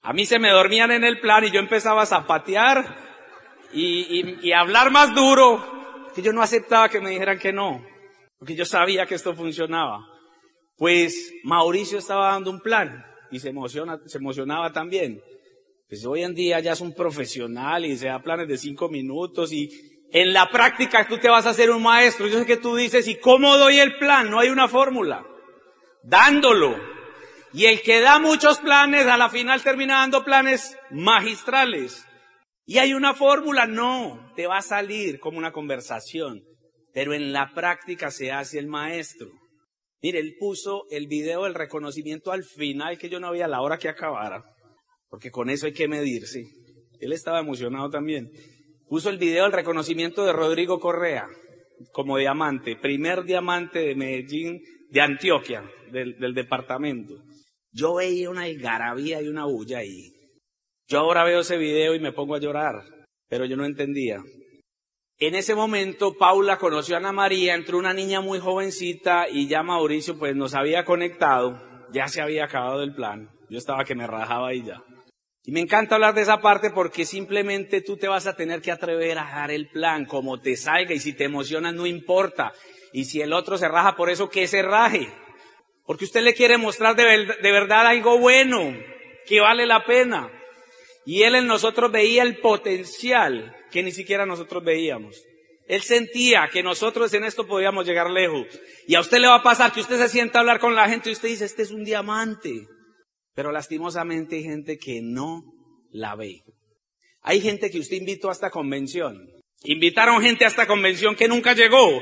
A 0.01 0.13
mí 0.13 0.25
se 0.25 0.39
me 0.39 0.49
dormían 0.49 0.91
en 0.91 1.03
el 1.03 1.19
plan 1.19 1.43
y 1.43 1.51
yo 1.51 1.59
empezaba 1.59 2.01
a 2.01 2.05
zapatear 2.05 2.97
y, 3.71 4.47
y, 4.47 4.51
hablar 4.51 4.91
más 4.91 5.15
duro, 5.15 5.63
que 6.13 6.21
yo 6.21 6.33
no 6.33 6.41
aceptaba 6.41 6.89
que 6.89 6.99
me 6.99 7.09
dijeran 7.09 7.39
que 7.39 7.51
no, 7.51 7.83
porque 8.37 8.55
yo 8.55 8.65
sabía 8.65 9.05
que 9.05 9.15
esto 9.15 9.33
funcionaba. 9.33 10.05
Pues 10.75 11.33
Mauricio 11.43 11.97
estaba 11.97 12.33
dando 12.33 12.51
un 12.51 12.59
plan 12.59 13.03
y 13.31 13.39
se 13.39 13.49
emociona, 13.49 13.99
se 14.05 14.17
emocionaba 14.17 14.71
también. 14.71 15.21
Pues 15.87 16.05
hoy 16.05 16.23
en 16.23 16.35
día 16.35 16.59
ya 16.59 16.73
es 16.73 16.81
un 16.81 16.93
profesional 16.93 17.85
y 17.85 17.97
se 17.97 18.07
da 18.07 18.21
planes 18.21 18.47
de 18.47 18.57
cinco 18.57 18.89
minutos 18.89 19.51
y 19.53 19.69
en 20.13 20.31
la 20.31 20.47
práctica 20.49 21.07
tú 21.07 21.17
te 21.17 21.27
vas 21.27 21.47
a 21.47 21.49
hacer 21.49 21.71
un 21.71 21.81
maestro. 21.81 22.27
Yo 22.27 22.37
sé 22.37 22.45
que 22.45 22.57
tú 22.57 22.75
dices, 22.75 23.07
¿y 23.07 23.15
cómo 23.15 23.57
doy 23.57 23.79
el 23.79 23.97
plan? 23.97 24.29
No 24.29 24.39
hay 24.39 24.49
una 24.49 24.67
fórmula. 24.67 25.25
Dándolo. 26.03 26.77
Y 27.51 27.65
el 27.65 27.81
que 27.81 27.99
da 27.99 28.19
muchos 28.19 28.59
planes, 28.59 29.07
a 29.07 29.17
la 29.17 29.29
final 29.29 29.63
termina 29.63 29.95
dando 29.95 30.23
planes 30.23 30.77
magistrales. 30.91 32.05
¿Y 32.65 32.77
hay 32.77 32.93
una 32.93 33.15
fórmula? 33.15 33.65
No, 33.65 34.31
te 34.35 34.45
va 34.45 34.57
a 34.57 34.61
salir 34.61 35.19
como 35.19 35.39
una 35.39 35.51
conversación. 35.51 36.43
Pero 36.93 37.15
en 37.15 37.33
la 37.33 37.51
práctica 37.55 38.11
se 38.11 38.31
hace 38.31 38.59
el 38.59 38.67
maestro. 38.67 39.29
Mire, 40.03 40.19
él 40.19 40.35
puso 40.39 40.83
el 40.91 41.07
video 41.07 41.45
del 41.45 41.55
reconocimiento 41.55 42.31
al 42.31 42.43
final 42.43 42.99
que 42.99 43.09
yo 43.09 43.19
no 43.19 43.29
había 43.29 43.47
la 43.47 43.61
hora 43.61 43.79
que 43.79 43.89
acabara. 43.89 44.43
Porque 45.09 45.31
con 45.31 45.49
eso 45.49 45.65
hay 45.65 45.73
que 45.73 45.87
medirse. 45.87 46.43
Él 46.99 47.13
estaba 47.13 47.39
emocionado 47.39 47.89
también 47.89 48.29
puso 48.87 49.09
el 49.09 49.17
video 49.17 49.43
del 49.43 49.53
reconocimiento 49.53 50.25
de 50.25 50.33
Rodrigo 50.33 50.79
Correa 50.79 51.27
como 51.91 52.17
diamante, 52.17 52.75
primer 52.75 53.23
diamante 53.23 53.79
de 53.79 53.95
Medellín, 53.95 54.61
de 54.89 55.01
Antioquia, 55.01 55.63
del, 55.91 56.33
departamento. 56.33 57.15
Yo 57.71 57.95
veía 57.95 58.29
una 58.29 58.43
algarabía 58.43 59.21
y 59.21 59.27
una 59.27 59.45
bulla 59.45 59.79
ahí. 59.79 60.13
Yo 60.87 60.99
ahora 60.99 61.23
veo 61.23 61.39
ese 61.39 61.57
video 61.57 61.95
y 61.95 61.99
me 61.99 62.11
pongo 62.11 62.35
a 62.35 62.39
llorar, 62.39 62.83
pero 63.27 63.45
yo 63.45 63.55
no 63.55 63.65
entendía. 63.65 64.21
En 65.19 65.35
ese 65.35 65.55
momento 65.55 66.15
Paula 66.17 66.57
conoció 66.57 66.95
a 66.95 66.99
Ana 66.99 67.11
María, 67.11 67.55
entró 67.55 67.77
una 67.77 67.93
niña 67.93 68.21
muy 68.21 68.39
jovencita 68.39 69.27
y 69.29 69.47
ya 69.47 69.63
Mauricio 69.63 70.17
pues 70.17 70.35
nos 70.35 70.53
había 70.53 70.85
conectado, 70.85 71.61
ya 71.91 72.07
se 72.07 72.21
había 72.21 72.45
acabado 72.45 72.83
el 72.83 72.93
plan. 72.93 73.29
Yo 73.49 73.57
estaba 73.57 73.85
que 73.85 73.95
me 73.95 74.07
rajaba 74.07 74.49
ahí 74.49 74.63
ya. 74.63 74.83
Y 75.45 75.51
me 75.51 75.59
encanta 75.59 75.95
hablar 75.95 76.13
de 76.13 76.21
esa 76.21 76.39
parte 76.41 76.69
porque 76.69 77.05
simplemente 77.05 77.81
tú 77.81 77.97
te 77.97 78.07
vas 78.07 78.27
a 78.27 78.35
tener 78.35 78.61
que 78.61 78.71
atrever 78.71 79.17
a 79.17 79.25
dar 79.25 79.51
el 79.51 79.67
plan 79.67 80.05
como 80.05 80.39
te 80.39 80.55
salga 80.55 80.93
y 80.93 80.99
si 80.99 81.13
te 81.13 81.25
emocionas 81.25 81.73
no 81.73 81.85
importa. 81.85 82.53
Y 82.93 83.05
si 83.05 83.21
el 83.21 83.33
otro 83.33 83.57
se 83.57 83.67
raja 83.67 83.95
por 83.95 84.09
eso, 84.09 84.29
que 84.29 84.47
se 84.47 84.61
raje. 84.61 85.11
Porque 85.85 86.05
usted 86.05 86.21
le 86.21 86.33
quiere 86.33 86.57
mostrar 86.57 86.95
de, 86.95 87.03
de 87.03 87.51
verdad 87.51 87.87
algo 87.87 88.19
bueno, 88.19 88.73
que 89.25 89.41
vale 89.41 89.65
la 89.65 89.83
pena. 89.83 90.31
Y 91.05 91.23
él 91.23 91.35
en 91.35 91.47
nosotros 91.47 91.91
veía 91.91 92.23
el 92.23 92.37
potencial 92.37 93.53
que 93.69 93.83
ni 93.83 93.91
siquiera 93.91 94.25
nosotros 94.25 94.63
veíamos. 94.63 95.21
Él 95.67 95.81
sentía 95.81 96.49
que 96.51 96.63
nosotros 96.63 97.13
en 97.13 97.25
esto 97.25 97.47
podíamos 97.47 97.85
llegar 97.85 98.09
lejos. 98.09 98.47
Y 98.87 98.95
a 98.95 99.01
usted 99.01 99.19
le 99.19 99.27
va 99.27 99.35
a 99.35 99.43
pasar 99.43 99.73
que 99.73 99.81
usted 99.81 99.97
se 99.97 100.07
sienta 100.07 100.37
a 100.37 100.41
hablar 100.41 100.59
con 100.59 100.75
la 100.75 100.87
gente 100.87 101.09
y 101.09 101.13
usted 101.13 101.29
dice, 101.29 101.45
este 101.45 101.63
es 101.63 101.71
un 101.71 101.83
diamante. 101.83 102.67
Pero 103.33 103.51
lastimosamente 103.51 104.35
hay 104.35 104.43
gente 104.43 104.77
que 104.77 105.01
no 105.01 105.43
la 105.91 106.15
ve. 106.15 106.43
Hay 107.21 107.41
gente 107.41 107.69
que 107.69 107.79
usted 107.79 107.97
invitó 107.97 108.29
a 108.29 108.33
esta 108.33 108.49
convención. 108.49 109.17
Invitaron 109.63 110.21
gente 110.21 110.45
a 110.45 110.49
esta 110.49 110.67
convención 110.67 111.15
que 111.15 111.27
nunca 111.27 111.53
llegó. 111.53 112.01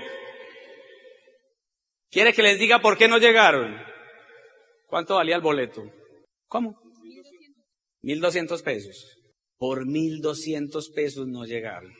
¿Quiere 2.10 2.34
que 2.34 2.42
les 2.42 2.60
diga 2.60 2.82
por 2.82 2.98
qué 2.98 3.08
no 3.08 3.20
llegaron? 3.20 3.78
¿Cuánto 4.88 5.16
valía 5.16 5.36
el 5.36 5.42
boleto? 5.42 5.84
¿Cómo? 6.48 6.76
Mil 8.02 8.20
doscientos 8.20 8.64
pesos. 8.64 9.18
Por 9.58 9.86
mil 9.86 10.20
doscientos 10.22 10.90
pesos 10.90 11.28
no 11.28 11.46
llegaron. 11.46 11.94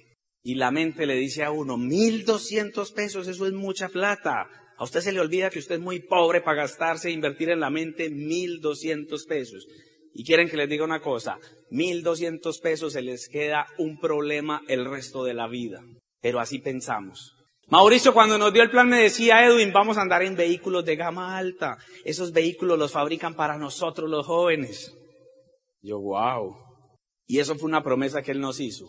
Y 0.44 0.56
la 0.56 0.72
mente 0.72 1.06
le 1.06 1.16
dice 1.16 1.44
a 1.44 1.52
uno, 1.52 1.78
mil 1.78 2.26
doscientos 2.26 2.92
pesos, 2.92 3.28
eso 3.28 3.46
es 3.46 3.54
mucha 3.54 3.88
plata. 3.88 4.48
A 4.82 4.84
usted 4.84 5.02
se 5.02 5.12
le 5.12 5.20
olvida 5.20 5.52
que 5.52 5.60
usted 5.60 5.76
es 5.76 5.82
muy 5.82 6.00
pobre 6.00 6.42
para 6.42 6.64
gastarse 6.64 7.10
e 7.10 7.12
invertir 7.12 7.52
en 7.52 7.60
la 7.60 7.70
mente 7.70 8.10
mil 8.10 8.62
doscientos 8.62 9.26
pesos. 9.26 9.68
Y 10.12 10.26
quieren 10.26 10.50
que 10.50 10.58
les 10.58 10.68
diga 10.68 10.84
una 10.84 11.02
cosa, 11.02 11.38
mil 11.70 12.02
doscientos 12.02 12.60
pesos 12.60 12.94
se 12.94 13.04
les 13.04 13.30
queda 13.30 13.68
un 13.78 14.00
problema 14.00 14.64
el 14.68 14.90
resto 14.90 15.24
de 15.24 15.36
la 15.36 15.48
vida. 15.48 15.84
Pero 16.20 16.40
así 16.40 16.58
pensamos. 16.58 17.36
Mauricio 17.68 18.12
cuando 18.12 18.40
nos 18.40 18.52
dio 18.54 18.64
el 18.64 18.72
plan 18.72 18.90
me 18.90 19.04
decía, 19.04 19.46
Edwin, 19.46 19.72
vamos 19.72 20.00
a 20.00 20.02
andar 20.02 20.24
en 20.24 20.36
vehículos 20.36 20.84
de 20.84 20.96
gama 20.96 21.38
alta. 21.38 21.78
Esos 22.04 22.32
vehículos 22.32 22.80
los 22.80 22.92
fabrican 22.92 23.36
para 23.36 23.60
nosotros 23.60 24.10
los 24.10 24.26
jóvenes. 24.26 24.98
Yo, 25.84 26.00
wow. 26.00 26.56
Y 27.28 27.38
eso 27.38 27.56
fue 27.56 27.70
una 27.70 27.84
promesa 27.84 28.24
que 28.24 28.32
él 28.32 28.42
nos 28.42 28.60
hizo. 28.60 28.88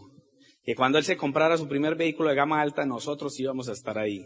Que 0.63 0.75
cuando 0.75 0.97
él 0.97 1.05
se 1.05 1.19
comprara 1.19 1.59
su 1.59 1.69
primer 1.69 1.97
vehículo 1.97 2.31
de 2.31 2.37
gama 2.37 2.63
alta, 2.63 2.87
nosotros 2.87 3.39
íbamos 3.39 3.69
a 3.69 3.73
estar 3.73 3.99
ahí. 3.99 4.25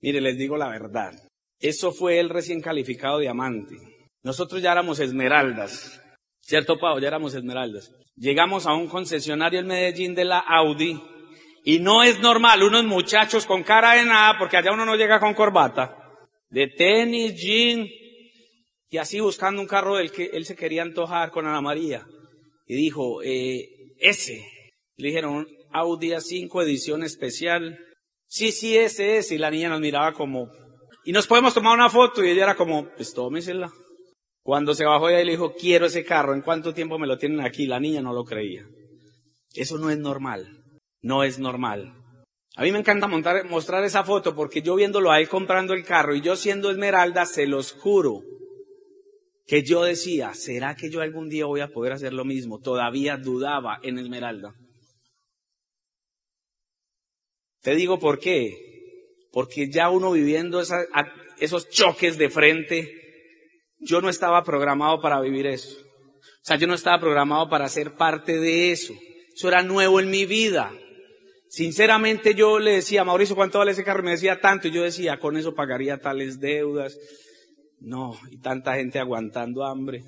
Mire, 0.00 0.20
les 0.20 0.36
digo 0.36 0.56
la 0.56 0.68
verdad. 0.68 1.12
Eso 1.58 1.92
fue 1.92 2.18
el 2.20 2.28
recién 2.28 2.60
calificado 2.60 3.18
diamante. 3.18 3.76
Nosotros 4.22 4.62
ya 4.62 4.72
éramos 4.72 5.00
esmeraldas. 5.00 6.00
¿Cierto, 6.40 6.78
Pau? 6.78 6.98
Ya 6.98 7.08
éramos 7.08 7.34
esmeraldas. 7.34 7.90
Llegamos 8.16 8.66
a 8.66 8.74
un 8.74 8.86
concesionario 8.86 9.60
en 9.60 9.66
Medellín 9.66 10.14
de 10.14 10.24
la 10.24 10.38
Audi 10.38 11.00
y 11.64 11.78
no 11.78 12.02
es 12.02 12.20
normal 12.20 12.62
unos 12.62 12.84
muchachos 12.84 13.46
con 13.46 13.62
cara 13.62 13.94
de 13.94 14.04
nada, 14.04 14.36
porque 14.38 14.58
allá 14.58 14.72
uno 14.72 14.84
no 14.84 14.96
llega 14.96 15.18
con 15.18 15.32
corbata, 15.32 15.96
de 16.50 16.68
tenis, 16.68 17.34
jean, 17.34 17.88
y 18.90 18.98
así 18.98 19.18
buscando 19.18 19.62
un 19.62 19.66
carro 19.66 19.96
del 19.96 20.12
que 20.12 20.26
él 20.26 20.44
se 20.44 20.54
quería 20.54 20.82
antojar 20.82 21.30
con 21.30 21.46
Ana 21.46 21.62
María. 21.62 22.06
Y 22.66 22.76
dijo, 22.76 23.22
eh, 23.22 23.94
ese. 23.98 24.46
Le 24.96 25.08
dijeron, 25.08 25.48
Audi 25.72 26.10
A5 26.10 26.62
edición 26.62 27.02
especial, 27.02 27.78
sí, 28.34 28.50
sí, 28.50 28.76
ese 28.76 29.18
es. 29.18 29.30
Y 29.30 29.38
la 29.38 29.50
niña 29.50 29.68
nos 29.68 29.80
miraba 29.80 30.12
como, 30.12 30.50
y 31.04 31.12
nos 31.12 31.26
podemos 31.26 31.54
tomar 31.54 31.74
una 31.74 31.88
foto. 31.88 32.24
Y 32.24 32.30
ella 32.30 32.44
era 32.44 32.56
como, 32.56 32.88
pues 32.96 33.14
tómesela. 33.14 33.72
Cuando 34.42 34.74
se 34.74 34.84
bajó 34.84 35.08
ella 35.08 35.24
le 35.24 35.32
dijo, 35.32 35.54
quiero 35.54 35.86
ese 35.86 36.04
carro, 36.04 36.34
¿en 36.34 36.42
cuánto 36.42 36.74
tiempo 36.74 36.98
me 36.98 37.06
lo 37.06 37.16
tienen 37.16 37.40
aquí? 37.40 37.66
La 37.66 37.80
niña 37.80 38.02
no 38.02 38.12
lo 38.12 38.24
creía. 38.24 38.66
Eso 39.54 39.78
no 39.78 39.88
es 39.88 39.98
normal. 39.98 40.64
No 41.00 41.22
es 41.22 41.38
normal. 41.38 41.94
A 42.56 42.62
mí 42.62 42.70
me 42.70 42.78
encanta 42.78 43.08
montar, 43.08 43.48
mostrar 43.48 43.84
esa 43.84 44.04
foto 44.04 44.34
porque 44.34 44.62
yo 44.62 44.74
viéndolo 44.74 45.10
a 45.10 45.20
él 45.20 45.28
comprando 45.28 45.74
el 45.74 45.84
carro 45.84 46.14
y 46.14 46.20
yo 46.20 46.36
siendo 46.36 46.70
Esmeralda, 46.70 47.24
se 47.26 47.46
los 47.46 47.72
juro 47.72 48.22
que 49.46 49.62
yo 49.62 49.82
decía, 49.82 50.34
¿será 50.34 50.74
que 50.74 50.90
yo 50.90 51.00
algún 51.00 51.28
día 51.28 51.46
voy 51.46 51.60
a 51.60 51.68
poder 51.68 51.92
hacer 51.92 52.12
lo 52.12 52.24
mismo? 52.24 52.60
Todavía 52.60 53.16
dudaba 53.16 53.78
en 53.82 53.98
Esmeralda. 53.98 54.54
Te 57.64 57.74
digo 57.74 57.98
por 57.98 58.20
qué. 58.20 58.60
Porque 59.32 59.68
ya 59.68 59.90
uno 59.90 60.12
viviendo 60.12 60.62
esos 61.40 61.68
choques 61.70 62.16
de 62.16 62.30
frente, 62.30 62.94
yo 63.80 64.00
no 64.00 64.08
estaba 64.08 64.44
programado 64.44 65.00
para 65.00 65.20
vivir 65.20 65.46
eso. 65.46 65.76
O 65.80 66.46
sea, 66.46 66.56
yo 66.56 66.68
no 66.68 66.74
estaba 66.74 67.00
programado 67.00 67.48
para 67.48 67.68
ser 67.68 67.94
parte 67.94 68.38
de 68.38 68.70
eso. 68.70 68.94
Eso 69.34 69.48
era 69.48 69.62
nuevo 69.62 69.98
en 69.98 70.10
mi 70.10 70.26
vida. 70.26 70.70
Sinceramente 71.48 72.34
yo 72.34 72.58
le 72.58 72.72
decía, 72.72 73.02
Mauricio, 73.02 73.34
¿cuánto 73.34 73.58
vale 73.58 73.72
ese 73.72 73.82
carro? 73.82 74.02
Me 74.02 74.12
decía 74.12 74.40
tanto 74.40 74.68
y 74.68 74.70
yo 74.70 74.82
decía, 74.82 75.18
con 75.18 75.36
eso 75.36 75.54
pagaría 75.54 75.98
tales 75.98 76.38
deudas. 76.38 76.96
No, 77.80 78.18
y 78.30 78.40
tanta 78.40 78.74
gente 78.74 78.98
aguantando 78.98 79.64
hambre. 79.64 80.02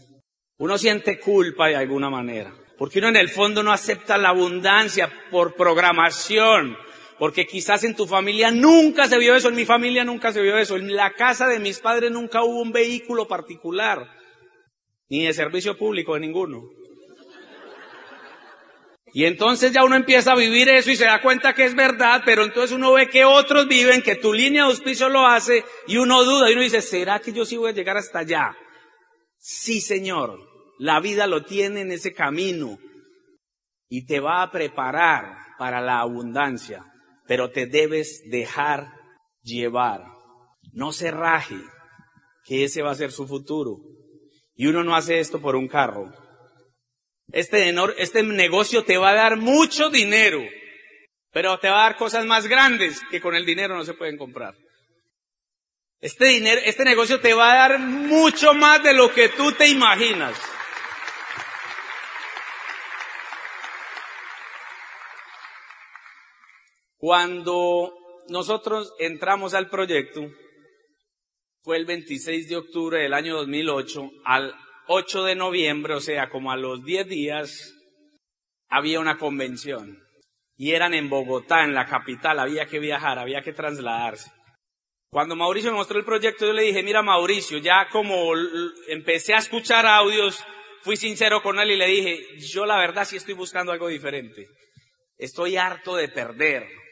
Uno 0.58 0.78
siente 0.78 1.18
culpa 1.18 1.68
de 1.68 1.76
alguna 1.76 2.10
manera, 2.10 2.54
porque 2.78 2.98
uno 2.98 3.08
en 3.08 3.16
el 3.16 3.28
fondo 3.28 3.62
no 3.62 3.72
acepta 3.72 4.16
la 4.18 4.30
abundancia 4.30 5.10
por 5.30 5.54
programación, 5.54 6.76
porque 7.18 7.46
quizás 7.46 7.84
en 7.84 7.94
tu 7.94 8.06
familia 8.06 8.50
nunca 8.50 9.08
se 9.08 9.18
vio 9.18 9.34
eso, 9.34 9.48
en 9.48 9.54
mi 9.54 9.64
familia 9.64 10.04
nunca 10.04 10.32
se 10.32 10.42
vio 10.42 10.58
eso, 10.58 10.76
en 10.76 10.94
la 10.94 11.12
casa 11.14 11.48
de 11.48 11.58
mis 11.58 11.78
padres 11.78 12.10
nunca 12.10 12.42
hubo 12.42 12.60
un 12.60 12.72
vehículo 12.72 13.26
particular, 13.26 14.06
ni 15.08 15.24
de 15.24 15.32
servicio 15.32 15.76
público 15.76 16.14
de 16.14 16.20
ninguno. 16.20 16.62
Y 19.12 19.24
entonces 19.24 19.72
ya 19.72 19.82
uno 19.82 19.96
empieza 19.96 20.32
a 20.32 20.36
vivir 20.36 20.68
eso 20.68 20.90
y 20.90 20.96
se 20.96 21.06
da 21.06 21.22
cuenta 21.22 21.54
que 21.54 21.64
es 21.64 21.74
verdad, 21.74 22.20
pero 22.26 22.44
entonces 22.44 22.76
uno 22.76 22.92
ve 22.92 23.08
que 23.08 23.24
otros 23.24 23.66
viven, 23.66 24.02
que 24.02 24.16
tu 24.16 24.34
línea 24.34 24.64
de 24.64 24.68
auspicio 24.68 25.08
lo 25.08 25.26
hace 25.26 25.64
y 25.86 25.96
uno 25.96 26.22
duda 26.24 26.50
y 26.50 26.52
uno 26.52 26.60
dice, 26.60 26.82
¿será 26.82 27.18
que 27.20 27.32
yo 27.32 27.46
sí 27.46 27.56
voy 27.56 27.70
a 27.70 27.74
llegar 27.74 27.96
hasta 27.96 28.18
allá? 28.18 28.54
Sí, 29.38 29.80
Señor, 29.80 30.38
la 30.78 31.00
vida 31.00 31.26
lo 31.26 31.44
tiene 31.44 31.80
en 31.80 31.92
ese 31.92 32.12
camino 32.12 32.78
y 33.88 34.04
te 34.04 34.20
va 34.20 34.42
a 34.42 34.50
preparar 34.50 35.24
para 35.58 35.80
la 35.80 36.00
abundancia, 36.00 36.84
pero 37.26 37.50
te 37.50 37.66
debes 37.66 38.22
dejar 38.30 38.92
llevar. 39.42 40.04
No 40.72 40.92
se 40.92 41.10
raje, 41.10 41.56
que 42.44 42.64
ese 42.64 42.82
va 42.82 42.92
a 42.92 42.96
ser 42.96 43.12
su 43.12 43.26
futuro. 43.26 43.78
Y 44.54 44.66
uno 44.66 44.84
no 44.84 44.96
hace 44.96 45.20
esto 45.20 45.40
por 45.40 45.56
un 45.56 45.68
carro, 45.68 46.12
este, 47.32 47.74
este 47.98 48.22
negocio 48.22 48.84
te 48.84 48.98
va 48.98 49.10
a 49.10 49.14
dar 49.14 49.36
mucho 49.36 49.90
dinero, 49.90 50.42
pero 51.32 51.58
te 51.58 51.68
va 51.68 51.80
a 51.80 51.88
dar 51.88 51.96
cosas 51.96 52.24
más 52.24 52.46
grandes 52.46 53.00
que 53.10 53.20
con 53.20 53.34
el 53.34 53.44
dinero 53.44 53.76
no 53.76 53.84
se 53.84 53.94
pueden 53.94 54.16
comprar. 54.16 54.54
Este 56.00 56.26
dinero, 56.26 56.60
este 56.64 56.84
negocio 56.84 57.20
te 57.20 57.34
va 57.34 57.52
a 57.52 57.68
dar 57.68 57.78
mucho 57.78 58.54
más 58.54 58.82
de 58.82 58.92
lo 58.92 59.12
que 59.12 59.28
tú 59.30 59.52
te 59.52 59.66
imaginas. 59.68 60.38
Cuando 67.06 67.92
nosotros 68.30 68.92
entramos 68.98 69.54
al 69.54 69.70
proyecto, 69.70 70.28
fue 71.62 71.76
el 71.76 71.86
26 71.86 72.48
de 72.48 72.56
octubre 72.56 72.98
del 72.98 73.14
año 73.14 73.36
2008, 73.36 74.10
al 74.24 74.52
8 74.88 75.22
de 75.22 75.36
noviembre, 75.36 75.94
o 75.94 76.00
sea, 76.00 76.28
como 76.28 76.50
a 76.50 76.56
los 76.56 76.82
10 76.82 77.06
días, 77.06 77.74
había 78.68 78.98
una 78.98 79.18
convención. 79.18 80.02
Y 80.56 80.72
eran 80.72 80.94
en 80.94 81.08
Bogotá, 81.08 81.62
en 81.62 81.74
la 81.74 81.86
capital, 81.86 82.40
había 82.40 82.66
que 82.66 82.80
viajar, 82.80 83.20
había 83.20 83.40
que 83.40 83.52
trasladarse. 83.52 84.32
Cuando 85.08 85.36
Mauricio 85.36 85.70
me 85.70 85.76
mostró 85.76 86.00
el 86.00 86.04
proyecto, 86.04 86.44
yo 86.44 86.54
le 86.54 86.62
dije, 86.62 86.82
mira 86.82 87.02
Mauricio, 87.02 87.58
ya 87.58 87.86
como 87.88 88.32
empecé 88.88 89.32
a 89.32 89.38
escuchar 89.38 89.86
audios, 89.86 90.44
fui 90.82 90.96
sincero 90.96 91.40
con 91.40 91.60
él 91.60 91.70
y 91.70 91.76
le 91.76 91.86
dije, 91.86 92.26
yo 92.40 92.66
la 92.66 92.78
verdad 92.78 93.04
sí 93.04 93.14
estoy 93.14 93.34
buscando 93.34 93.70
algo 93.70 93.86
diferente. 93.86 94.48
Estoy 95.16 95.56
harto 95.56 95.94
de 95.94 96.08
perder. 96.08 96.85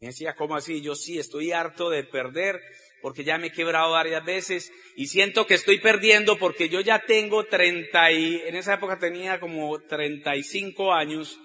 Me 0.00 0.08
decía, 0.08 0.34
¿cómo 0.36 0.54
así? 0.54 0.80
Yo 0.80 0.94
sí, 0.94 1.18
estoy 1.18 1.50
harto 1.50 1.90
de 1.90 2.04
perder 2.04 2.60
porque 3.02 3.24
ya 3.24 3.36
me 3.36 3.48
he 3.48 3.52
quebrado 3.52 3.92
varias 3.92 4.24
veces 4.24 4.72
y 4.96 5.06
siento 5.06 5.46
que 5.46 5.54
estoy 5.54 5.80
perdiendo 5.80 6.38
porque 6.38 6.68
yo 6.68 6.80
ya 6.80 7.00
tengo 7.00 7.44
30 7.44 8.12
y, 8.12 8.42
en 8.46 8.56
esa 8.56 8.74
época 8.74 8.98
tenía 8.98 9.40
como 9.40 9.80
35 9.80 10.92
años 10.92 11.40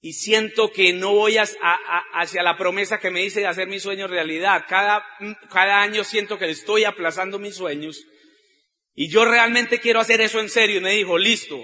y 0.00 0.14
siento 0.14 0.72
que 0.72 0.92
no 0.92 1.12
voy 1.12 1.36
a, 1.36 1.44
hacia 2.14 2.42
la 2.42 2.56
promesa 2.56 2.98
que 2.98 3.10
me 3.10 3.22
hice 3.22 3.40
de 3.40 3.46
hacer 3.46 3.68
mis 3.68 3.82
sueños 3.82 4.10
realidad. 4.10 4.64
Cada, 4.68 5.04
cada 5.50 5.80
año 5.82 6.02
siento 6.02 6.38
que 6.38 6.50
estoy 6.50 6.84
aplazando 6.84 7.38
mis 7.38 7.54
sueños 7.54 8.04
y 8.94 9.08
yo 9.10 9.24
realmente 9.24 9.78
quiero 9.78 10.00
hacer 10.00 10.20
eso 10.20 10.40
en 10.40 10.48
serio. 10.48 10.78
Y 10.78 10.82
me 10.82 10.92
dijo, 10.92 11.18
listo, 11.18 11.62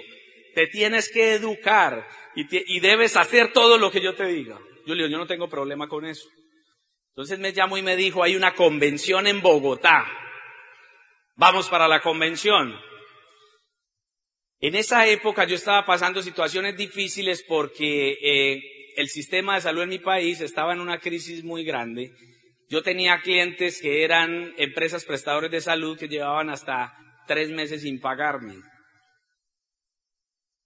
te 0.55 0.67
tienes 0.67 1.09
que 1.09 1.33
educar 1.33 2.07
y, 2.35 2.45
y 2.77 2.79
debes 2.79 3.17
hacer 3.17 3.51
todo 3.51 3.77
lo 3.77 3.91
que 3.91 4.01
yo 4.01 4.15
te 4.15 4.25
diga. 4.27 4.57
Yo 4.87 4.95
le 4.95 5.03
digo, 5.03 5.11
yo 5.11 5.17
no 5.17 5.27
tengo 5.27 5.49
problema 5.49 5.89
con 5.89 6.05
eso. 6.05 6.29
Entonces 7.09 7.39
me 7.39 7.51
llamó 7.51 7.77
y 7.77 7.81
me 7.81 7.97
dijo, 7.97 8.23
hay 8.23 8.37
una 8.37 8.55
convención 8.55 9.27
en 9.27 9.41
Bogotá. 9.41 10.07
Vamos 11.35 11.67
para 11.67 11.89
la 11.89 11.99
convención. 11.99 12.79
En 14.59 14.75
esa 14.75 15.05
época 15.05 15.43
yo 15.43 15.55
estaba 15.55 15.85
pasando 15.85 16.21
situaciones 16.21 16.77
difíciles 16.77 17.43
porque 17.45 18.17
eh, 18.21 18.63
el 18.95 19.09
sistema 19.09 19.55
de 19.55 19.61
salud 19.61 19.81
en 19.81 19.89
mi 19.89 19.99
país 19.99 20.39
estaba 20.39 20.71
en 20.71 20.79
una 20.79 20.99
crisis 20.99 21.43
muy 21.43 21.65
grande. 21.65 22.13
Yo 22.69 22.81
tenía 22.81 23.19
clientes 23.19 23.81
que 23.81 24.05
eran 24.05 24.53
empresas 24.57 25.03
prestadores 25.03 25.51
de 25.51 25.59
salud 25.59 25.99
que 25.99 26.07
llevaban 26.07 26.49
hasta 26.49 26.93
tres 27.27 27.49
meses 27.49 27.81
sin 27.81 27.99
pagarme. 27.99 28.55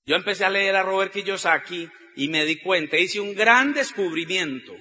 Yo 0.06 0.16
empecé 0.16 0.46
a 0.46 0.52
leer 0.52 0.76
a 0.76 0.84
Robert 0.84 1.12
Kiyosaki 1.12 1.90
y 2.16 2.28
me 2.30 2.46
di 2.46 2.58
cuenta, 2.58 2.98
hice 2.98 3.20
un 3.20 3.34
gran 3.34 3.74
descubrimiento 3.74 4.74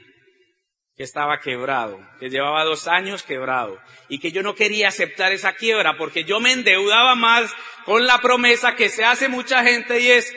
que 0.97 1.05
estaba 1.05 1.41
quebrado, 1.41 1.99
que 2.19 2.29
llevaba 2.29 2.65
dos 2.65 2.87
años 2.87 3.23
quebrado 3.23 3.81
y 4.09 4.19
que 4.19 4.33
yo 4.33 4.43
no 4.43 4.55
quería 4.55 4.89
aceptar 4.89 5.33
esa 5.33 5.55
quiebra 5.55 5.97
porque 5.97 6.25
yo 6.25 6.41
me 6.41 6.53
endeudaba 6.53 7.15
más 7.15 7.51
con 7.87 8.07
la 8.07 8.19
promesa 8.19 8.77
que 8.77 8.89
se 8.89 9.05
hace 9.05 9.29
mucha 9.29 9.65
gente 9.65 10.01
y 10.01 10.11
es, 10.11 10.31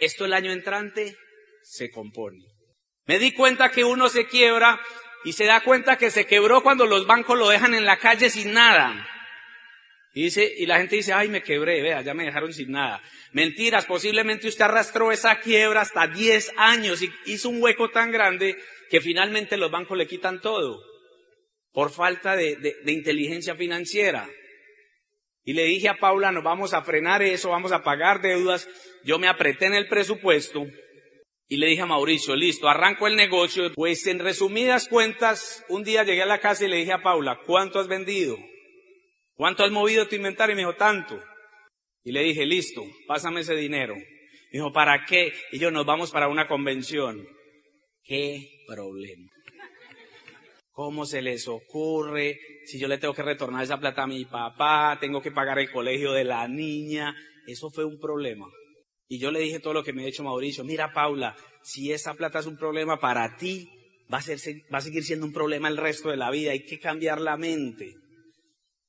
esto 0.00 0.24
el 0.24 0.32
año 0.32 0.50
entrante 0.50 1.16
se 1.62 1.90
compone. 1.90 2.44
Me 3.06 3.18
di 3.18 3.32
cuenta 3.32 3.70
que 3.70 3.84
uno 3.84 4.08
se 4.08 4.26
quiebra 4.26 4.80
y 5.24 5.34
se 5.34 5.44
da 5.44 5.60
cuenta 5.60 5.98
que 5.98 6.10
se 6.10 6.26
quebró 6.26 6.62
cuando 6.62 6.86
los 6.86 7.06
bancos 7.06 7.38
lo 7.38 7.48
dejan 7.48 7.74
en 7.74 7.84
la 7.84 7.98
calle 7.98 8.28
sin 8.28 8.52
nada. 8.52 9.06
Y 10.18 10.24
dice, 10.24 10.52
y 10.56 10.66
la 10.66 10.78
gente 10.78 10.96
dice, 10.96 11.12
ay, 11.12 11.28
me 11.28 11.44
quebré, 11.44 11.80
vea, 11.80 12.02
ya 12.02 12.12
me 12.12 12.24
dejaron 12.24 12.52
sin 12.52 12.72
nada. 12.72 13.00
Mentiras, 13.30 13.86
posiblemente 13.86 14.48
usted 14.48 14.64
arrastró 14.64 15.12
esa 15.12 15.38
quiebra 15.38 15.82
hasta 15.82 16.08
10 16.08 16.54
años 16.56 17.02
y 17.02 17.12
hizo 17.26 17.48
un 17.48 17.62
hueco 17.62 17.90
tan 17.90 18.10
grande 18.10 18.56
que 18.90 19.00
finalmente 19.00 19.56
los 19.56 19.70
bancos 19.70 19.96
le 19.96 20.08
quitan 20.08 20.40
todo 20.40 20.82
por 21.70 21.92
falta 21.92 22.34
de, 22.34 22.56
de, 22.56 22.92
inteligencia 22.92 23.54
financiera. 23.54 24.28
Y 25.44 25.52
le 25.52 25.66
dije 25.66 25.88
a 25.88 25.98
Paula, 25.98 26.32
nos 26.32 26.42
vamos 26.42 26.74
a 26.74 26.82
frenar 26.82 27.22
eso, 27.22 27.50
vamos 27.50 27.70
a 27.70 27.84
pagar 27.84 28.20
deudas. 28.20 28.68
Yo 29.04 29.20
me 29.20 29.28
apreté 29.28 29.66
en 29.66 29.74
el 29.74 29.86
presupuesto 29.86 30.66
y 31.46 31.58
le 31.58 31.68
dije 31.68 31.82
a 31.82 31.86
Mauricio, 31.86 32.34
listo, 32.34 32.68
arranco 32.68 33.06
el 33.06 33.14
negocio. 33.14 33.72
Pues 33.72 34.04
en 34.08 34.18
resumidas 34.18 34.88
cuentas, 34.88 35.64
un 35.68 35.84
día 35.84 36.02
llegué 36.02 36.22
a 36.22 36.26
la 36.26 36.40
casa 36.40 36.64
y 36.64 36.68
le 36.68 36.78
dije 36.78 36.92
a 36.92 37.02
Paula, 37.04 37.38
¿cuánto 37.46 37.78
has 37.78 37.86
vendido? 37.86 38.36
¿Cuánto 39.38 39.62
has 39.62 39.70
movido 39.70 40.08
tu 40.08 40.16
inventario? 40.16 40.52
Y 40.52 40.56
me 40.56 40.62
dijo, 40.62 40.74
tanto. 40.74 41.16
Y 42.02 42.10
le 42.10 42.24
dije, 42.24 42.44
listo, 42.44 42.84
pásame 43.06 43.42
ese 43.42 43.54
dinero. 43.54 43.94
Me 43.94 44.50
dijo, 44.50 44.72
¿para 44.72 45.04
qué? 45.04 45.32
Y 45.52 45.60
yo, 45.60 45.70
nos 45.70 45.86
vamos 45.86 46.10
para 46.10 46.26
una 46.26 46.48
convención. 46.48 47.24
¿Qué 48.02 48.64
problema? 48.66 49.30
¿Cómo 50.72 51.06
se 51.06 51.22
les 51.22 51.46
ocurre? 51.46 52.36
Si 52.64 52.80
yo 52.80 52.88
le 52.88 52.98
tengo 52.98 53.14
que 53.14 53.22
retornar 53.22 53.62
esa 53.62 53.78
plata 53.78 54.02
a 54.02 54.06
mi 54.08 54.24
papá, 54.24 54.98
tengo 55.00 55.22
que 55.22 55.30
pagar 55.30 55.60
el 55.60 55.70
colegio 55.70 56.10
de 56.10 56.24
la 56.24 56.48
niña. 56.48 57.14
Eso 57.46 57.70
fue 57.70 57.84
un 57.84 58.00
problema. 58.00 58.48
Y 59.06 59.20
yo 59.20 59.30
le 59.30 59.38
dije 59.38 59.60
todo 59.60 59.72
lo 59.72 59.84
que 59.84 59.92
me 59.92 60.02
ha 60.02 60.06
dicho 60.06 60.24
Mauricio. 60.24 60.64
Mira, 60.64 60.92
Paula, 60.92 61.36
si 61.62 61.92
esa 61.92 62.14
plata 62.14 62.40
es 62.40 62.46
un 62.46 62.56
problema 62.56 62.98
para 62.98 63.36
ti, 63.36 63.70
va 64.12 64.18
a, 64.18 64.20
ser, 64.20 64.40
va 64.74 64.78
a 64.78 64.80
seguir 64.80 65.04
siendo 65.04 65.26
un 65.26 65.32
problema 65.32 65.68
el 65.68 65.76
resto 65.76 66.08
de 66.08 66.16
la 66.16 66.28
vida. 66.32 66.50
Hay 66.50 66.64
que 66.64 66.80
cambiar 66.80 67.20
la 67.20 67.36
mente. 67.36 67.94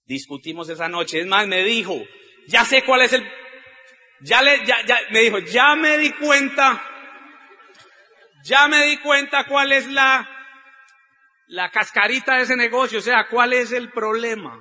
Discutimos 0.09 0.67
esa 0.69 0.89
noche. 0.89 1.21
Es 1.21 1.27
más, 1.27 1.47
me 1.47 1.63
dijo, 1.63 1.95
ya 2.47 2.65
sé 2.65 2.83
cuál 2.83 3.03
es 3.03 3.13
el, 3.13 3.23
ya 4.21 4.41
le, 4.41 4.65
ya, 4.65 4.83
ya, 4.85 4.97
me 5.11 5.19
dijo, 5.19 5.37
ya 5.39 5.75
me 5.75 5.97
di 5.99 6.11
cuenta 6.13 6.83
ya 8.43 8.67
me 8.67 8.85
di 8.85 8.97
cuenta 8.97 9.45
cuál 9.45 9.71
es 9.71 9.85
la, 9.87 10.27
la 11.47 11.69
cascarita 11.69 12.37
de 12.37 12.43
ese 12.43 12.55
negocio, 12.55 12.99
o 12.99 13.01
sea, 13.01 13.27
cuál 13.29 13.53
es 13.53 13.71
el 13.71 13.91
problema. 13.91 14.59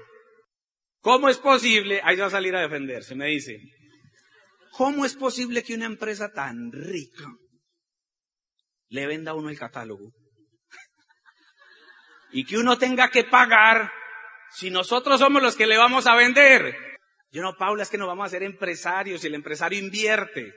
¿Cómo 1.00 1.28
es 1.28 1.38
posible? 1.38 2.00
Ahí 2.04 2.16
va 2.16 2.26
a 2.26 2.30
salir 2.30 2.54
a 2.54 2.60
defenderse, 2.60 3.14
me 3.14 3.28
dice. 3.28 3.58
¿Cómo 4.72 5.06
es 5.06 5.14
posible 5.14 5.62
que 5.62 5.74
una 5.74 5.86
empresa 5.86 6.30
tan 6.32 6.70
rica 6.72 7.24
le 8.90 9.06
venda 9.06 9.32
a 9.32 9.34
uno 9.34 9.50
el 9.50 9.58
catálogo. 9.58 10.12
y 12.32 12.44
que 12.44 12.58
uno 12.58 12.78
tenga 12.78 13.10
que 13.10 13.24
pagar 13.24 13.90
si 14.50 14.70
nosotros 14.70 15.20
somos 15.20 15.42
los 15.42 15.56
que 15.56 15.66
le 15.66 15.76
vamos 15.76 16.06
a 16.06 16.14
vender. 16.14 16.76
Yo 17.30 17.42
no, 17.42 17.56
Paula, 17.56 17.82
es 17.82 17.90
que 17.90 17.98
nos 17.98 18.08
vamos 18.08 18.24
a 18.24 18.26
hacer 18.26 18.42
empresarios 18.42 19.22
y 19.22 19.26
el 19.26 19.34
empresario 19.34 19.78
invierte. 19.78 20.54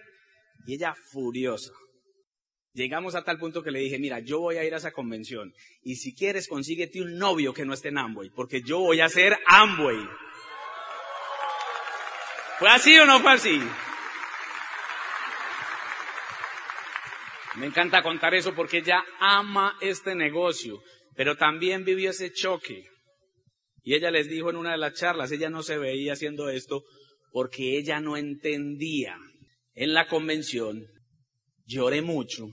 Y 0.65 0.75
ella 0.75 0.93
furiosa. 1.11 1.71
Llegamos 2.73 3.15
a 3.15 3.23
tal 3.23 3.37
punto 3.37 3.63
que 3.63 3.71
le 3.71 3.79
dije, 3.79 3.99
mira, 3.99 4.19
yo 4.19 4.39
voy 4.39 4.55
a 4.55 4.63
ir 4.63 4.73
a 4.73 4.77
esa 4.77 4.93
convención 4.93 5.53
y 5.83 5.97
si 5.97 6.15
quieres 6.15 6.47
consíguete 6.47 7.01
un 7.01 7.17
novio 7.17 7.53
que 7.53 7.65
no 7.65 7.73
esté 7.73 7.89
en 7.89 7.97
Amway, 7.97 8.29
porque 8.29 8.61
yo 8.61 8.79
voy 8.79 9.01
a 9.01 9.09
ser 9.09 9.37
Amway. 9.45 9.99
¿Fue 12.59 12.69
así 12.69 12.97
o 12.97 13.05
no 13.05 13.19
fue 13.19 13.33
así? 13.33 13.61
Me 17.55 17.65
encanta 17.65 18.01
contar 18.01 18.33
eso 18.33 18.55
porque 18.55 18.77
ella 18.77 19.03
ama 19.19 19.77
este 19.81 20.15
negocio, 20.15 20.81
pero 21.15 21.35
también 21.35 21.83
vivió 21.83 22.11
ese 22.11 22.31
choque. 22.31 22.90
Y 23.83 23.95
ella 23.95 24.11
les 24.11 24.29
dijo 24.29 24.49
en 24.49 24.57
una 24.57 24.71
de 24.71 24.77
las 24.77 24.93
charlas, 24.93 25.31
ella 25.31 25.49
no 25.49 25.63
se 25.63 25.77
veía 25.77 26.13
haciendo 26.13 26.49
esto 26.49 26.83
porque 27.31 27.77
ella 27.77 27.99
no 27.99 28.17
entendía. 28.17 29.17
En 29.73 29.93
la 29.93 30.07
convención 30.07 30.85
lloré 31.65 32.01
mucho 32.01 32.47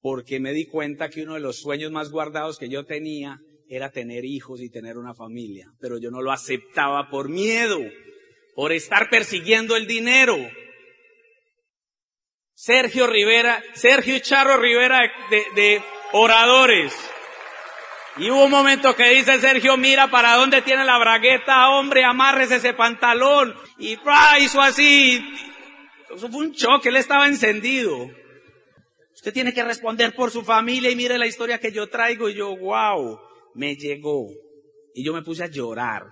porque 0.00 0.40
me 0.40 0.52
di 0.52 0.66
cuenta 0.66 1.08
que 1.08 1.22
uno 1.22 1.34
de 1.34 1.40
los 1.40 1.60
sueños 1.60 1.90
más 1.90 2.10
guardados 2.10 2.58
que 2.58 2.68
yo 2.68 2.84
tenía 2.84 3.38
era 3.68 3.90
tener 3.90 4.24
hijos 4.24 4.60
y 4.60 4.70
tener 4.70 4.96
una 4.96 5.14
familia, 5.14 5.66
pero 5.80 5.98
yo 5.98 6.10
no 6.10 6.22
lo 6.22 6.32
aceptaba 6.32 7.10
por 7.10 7.28
miedo, 7.28 7.78
por 8.54 8.72
estar 8.72 9.10
persiguiendo 9.10 9.76
el 9.76 9.86
dinero. 9.86 10.36
Sergio 12.54 13.06
Rivera, 13.06 13.62
Sergio 13.74 14.18
Charro 14.18 14.56
Rivera 14.58 15.00
de, 15.30 15.44
de 15.54 15.82
oradores. 16.12 16.94
Y 18.18 18.30
hubo 18.30 18.46
un 18.46 18.50
momento 18.50 18.96
que 18.96 19.10
dice 19.10 19.40
Sergio, 19.40 19.76
mira 19.76 20.10
para 20.10 20.34
dónde 20.34 20.62
tiene 20.62 20.84
la 20.84 20.98
bragueta, 20.98 21.70
hombre, 21.70 22.02
amarres 22.02 22.50
ese 22.50 22.74
pantalón. 22.74 23.54
Y 23.78 23.96
hizo 24.40 24.60
así. 24.60 25.24
Eso 26.14 26.28
fue 26.28 26.46
un 26.46 26.52
choque, 26.52 26.88
él 26.88 26.96
estaba 26.96 27.28
encendido. 27.28 28.10
Usted 29.14 29.32
tiene 29.32 29.52
que 29.52 29.62
responder 29.62 30.14
por 30.14 30.30
su 30.30 30.42
familia 30.42 30.90
y 30.90 30.96
mire 30.96 31.16
la 31.16 31.26
historia 31.26 31.58
que 31.58 31.70
yo 31.70 31.88
traigo. 31.88 32.28
Y 32.28 32.34
yo, 32.34 32.56
wow, 32.56 33.20
me 33.54 33.76
llegó. 33.76 34.26
Y 34.94 35.04
yo 35.04 35.12
me 35.12 35.22
puse 35.22 35.44
a 35.44 35.48
llorar. 35.48 36.04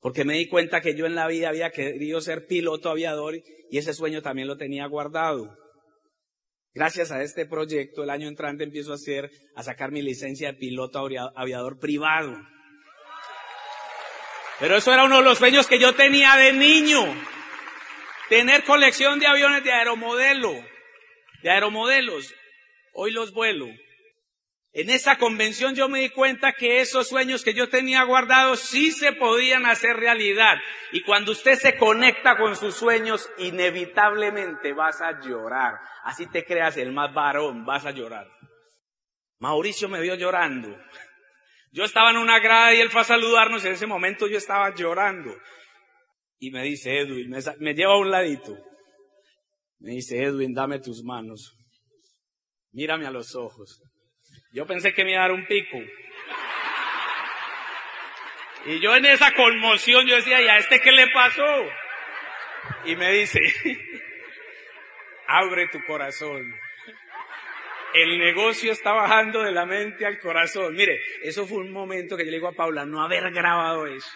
Porque 0.00 0.24
me 0.24 0.34
di 0.34 0.48
cuenta 0.48 0.82
que 0.82 0.94
yo 0.94 1.06
en 1.06 1.14
la 1.14 1.26
vida 1.26 1.48
había 1.48 1.70
querido 1.70 2.20
ser 2.20 2.46
piloto 2.46 2.90
aviador 2.90 3.36
y 3.70 3.78
ese 3.78 3.94
sueño 3.94 4.20
también 4.20 4.48
lo 4.48 4.56
tenía 4.56 4.86
guardado. 4.86 5.56
Gracias 6.76 7.10
a 7.10 7.22
este 7.22 7.46
proyecto, 7.46 8.04
el 8.04 8.10
año 8.10 8.28
entrante 8.28 8.62
empiezo 8.62 8.92
a 8.92 8.96
hacer, 8.96 9.30
a 9.54 9.62
sacar 9.62 9.92
mi 9.92 10.02
licencia 10.02 10.52
de 10.52 10.58
piloto 10.58 11.08
aviador 11.34 11.78
privado. 11.78 12.36
Pero 14.60 14.76
eso 14.76 14.92
era 14.92 15.04
uno 15.04 15.16
de 15.16 15.22
los 15.22 15.38
sueños 15.38 15.66
que 15.66 15.78
yo 15.78 15.94
tenía 15.94 16.36
de 16.36 16.52
niño. 16.52 17.02
Tener 18.28 18.62
colección 18.64 19.18
de 19.18 19.26
aviones 19.26 19.64
de 19.64 19.72
aeromodelo, 19.72 20.52
de 21.42 21.50
aeromodelos. 21.50 22.34
Hoy 22.92 23.10
los 23.10 23.32
vuelo. 23.32 23.68
En 24.78 24.90
esa 24.90 25.16
convención 25.16 25.74
yo 25.74 25.88
me 25.88 26.00
di 26.00 26.10
cuenta 26.10 26.52
que 26.52 26.82
esos 26.82 27.08
sueños 27.08 27.42
que 27.42 27.54
yo 27.54 27.70
tenía 27.70 28.02
guardados 28.02 28.60
sí 28.60 28.92
se 28.92 29.14
podían 29.14 29.64
hacer 29.64 29.96
realidad. 29.96 30.58
Y 30.92 31.00
cuando 31.00 31.32
usted 31.32 31.54
se 31.54 31.78
conecta 31.78 32.36
con 32.36 32.56
sus 32.56 32.74
sueños, 32.74 33.26
inevitablemente 33.38 34.74
vas 34.74 35.00
a 35.00 35.18
llorar. 35.18 35.76
Así 36.04 36.26
te 36.26 36.44
creas 36.44 36.76
el 36.76 36.92
más 36.92 37.14
varón, 37.14 37.64
vas 37.64 37.86
a 37.86 37.90
llorar. 37.90 38.30
Mauricio 39.38 39.88
me 39.88 39.98
vio 40.02 40.14
llorando. 40.14 40.76
Yo 41.72 41.84
estaba 41.84 42.10
en 42.10 42.18
una 42.18 42.38
grada 42.38 42.74
y 42.74 42.80
él 42.80 42.90
fue 42.90 43.00
a 43.00 43.04
saludarnos 43.04 43.64
y 43.64 43.68
en 43.68 43.74
ese 43.74 43.86
momento 43.86 44.26
yo 44.26 44.36
estaba 44.36 44.74
llorando. 44.74 45.34
Y 46.38 46.50
me 46.50 46.62
dice 46.62 46.98
Edwin, 46.98 47.30
me, 47.30 47.38
me 47.60 47.72
lleva 47.72 47.94
a 47.94 47.98
un 47.98 48.10
ladito. 48.10 48.54
Me 49.78 49.92
dice 49.92 50.22
Edwin, 50.22 50.52
dame 50.52 50.80
tus 50.80 51.02
manos. 51.02 51.56
Mírame 52.72 53.06
a 53.06 53.10
los 53.10 53.34
ojos. 53.34 53.80
Yo 54.56 54.66
pensé 54.66 54.94
que 54.94 55.04
me 55.04 55.12
iba 55.12 55.20
a 55.20 55.28
dar 55.28 55.32
un 55.32 55.44
pico. 55.44 55.76
Y 58.64 58.80
yo 58.80 58.96
en 58.96 59.04
esa 59.04 59.34
conmoción 59.34 60.06
yo 60.06 60.16
decía, 60.16 60.40
¿y 60.40 60.48
a 60.48 60.56
este 60.56 60.80
qué 60.80 60.92
le 60.92 61.08
pasó? 61.08 61.44
Y 62.86 62.96
me 62.96 63.12
dice, 63.12 63.38
abre 65.28 65.68
tu 65.68 65.84
corazón. 65.84 66.58
El 67.92 68.18
negocio 68.18 68.72
está 68.72 68.92
bajando 68.92 69.42
de 69.42 69.52
la 69.52 69.66
mente 69.66 70.06
al 70.06 70.18
corazón. 70.18 70.74
Mire, 70.74 71.02
eso 71.22 71.46
fue 71.46 71.58
un 71.58 71.70
momento 71.70 72.16
que 72.16 72.24
yo 72.24 72.30
le 72.30 72.38
digo 72.38 72.48
a 72.48 72.52
Paula, 72.52 72.86
no 72.86 73.02
haber 73.02 73.30
grabado 73.32 73.86
eso. 73.86 74.10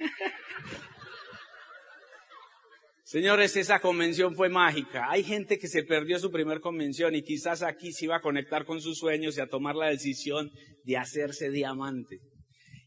Señores, 3.10 3.56
esa 3.56 3.80
convención 3.80 4.36
fue 4.36 4.48
mágica. 4.48 5.10
Hay 5.10 5.24
gente 5.24 5.58
que 5.58 5.66
se 5.66 5.82
perdió 5.82 6.20
su 6.20 6.30
primer 6.30 6.60
convención 6.60 7.12
y 7.16 7.24
quizás 7.24 7.64
aquí 7.64 7.92
se 7.92 8.04
iba 8.04 8.14
a 8.14 8.20
conectar 8.20 8.64
con 8.64 8.80
sus 8.80 9.00
sueños 9.00 9.36
y 9.36 9.40
a 9.40 9.48
tomar 9.48 9.74
la 9.74 9.88
decisión 9.88 10.48
de 10.84 10.96
hacerse 10.96 11.50
diamante. 11.50 12.20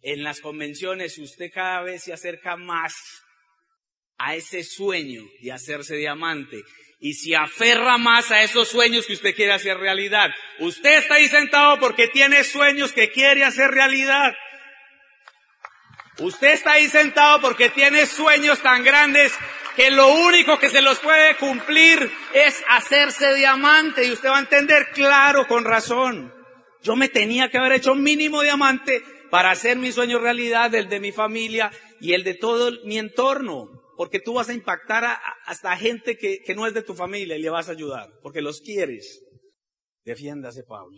En 0.02 0.24
las 0.24 0.40
convenciones 0.40 1.18
usted 1.18 1.52
cada 1.54 1.82
vez 1.82 2.04
se 2.04 2.14
acerca 2.14 2.56
más 2.56 2.96
a 4.18 4.34
ese 4.34 4.64
sueño 4.64 5.24
de 5.42 5.52
hacerse 5.52 5.98
diamante 5.98 6.62
y 7.02 7.16
se 7.16 7.36
aferra 7.36 7.98
más 7.98 8.32
a 8.32 8.44
esos 8.44 8.70
sueños 8.70 9.06
que 9.06 9.16
usted 9.16 9.36
quiere 9.36 9.52
hacer 9.52 9.76
realidad. 9.76 10.30
Usted 10.60 11.00
está 11.00 11.16
ahí 11.16 11.28
sentado 11.28 11.82
porque 11.82 12.08
tiene 12.08 12.46
sueños 12.46 12.94
que 12.94 13.12
quiere 13.12 13.44
hacer 13.44 13.72
realidad. 13.72 14.34
Usted 16.20 16.54
está 16.54 16.74
ahí 16.74 16.88
sentado 16.88 17.42
porque 17.42 17.70
tiene 17.72 18.06
sueños 18.06 18.62
tan 18.62 18.86
grandes 18.86 19.34
que 19.76 19.92
lo 19.92 20.14
único 20.14 20.60
que 20.60 20.70
se 20.70 20.82
los 20.82 21.00
puede 21.00 21.36
cumplir 21.38 22.12
es 22.34 22.64
hacerse 22.70 23.34
diamante 23.34 24.06
y 24.06 24.12
usted 24.12 24.30
va 24.30 24.38
a 24.38 24.42
entender 24.42 24.90
claro, 24.94 25.48
con 25.48 25.66
razón. 25.66 26.34
Yo 26.82 26.96
me 26.96 27.10
tenía 27.10 27.50
que 27.50 27.58
haber 27.58 27.74
hecho 27.74 27.96
mínimo 27.96 28.42
diamante 28.42 29.02
para 29.32 29.52
hacer 29.52 29.78
mi 29.78 29.92
sueño 29.92 30.20
realidad, 30.20 30.74
el 30.76 30.90
de 30.90 31.00
mi 31.00 31.12
familia 31.12 31.72
y 32.00 32.14
el 32.14 32.24
de 32.24 32.36
todo 32.36 32.72
mi 32.86 32.98
entorno. 32.98 33.70
Porque 33.96 34.20
tú 34.20 34.34
vas 34.34 34.50
a 34.50 34.54
impactar 34.54 35.06
a, 35.06 35.14
hasta 35.46 35.76
gente 35.78 36.18
que, 36.18 36.40
que 36.46 36.56
no 36.56 36.68
es 36.68 36.74
de 36.74 36.82
tu 36.82 36.94
familia 36.94 37.38
y 37.38 37.42
le 37.42 37.50
vas 37.50 37.70
a 37.70 37.74
ayudar, 37.74 38.10
porque 38.22 38.42
los 38.42 38.62
quieres. 38.62 39.24
Defiéndase, 40.04 40.64
Pablo. 40.64 40.98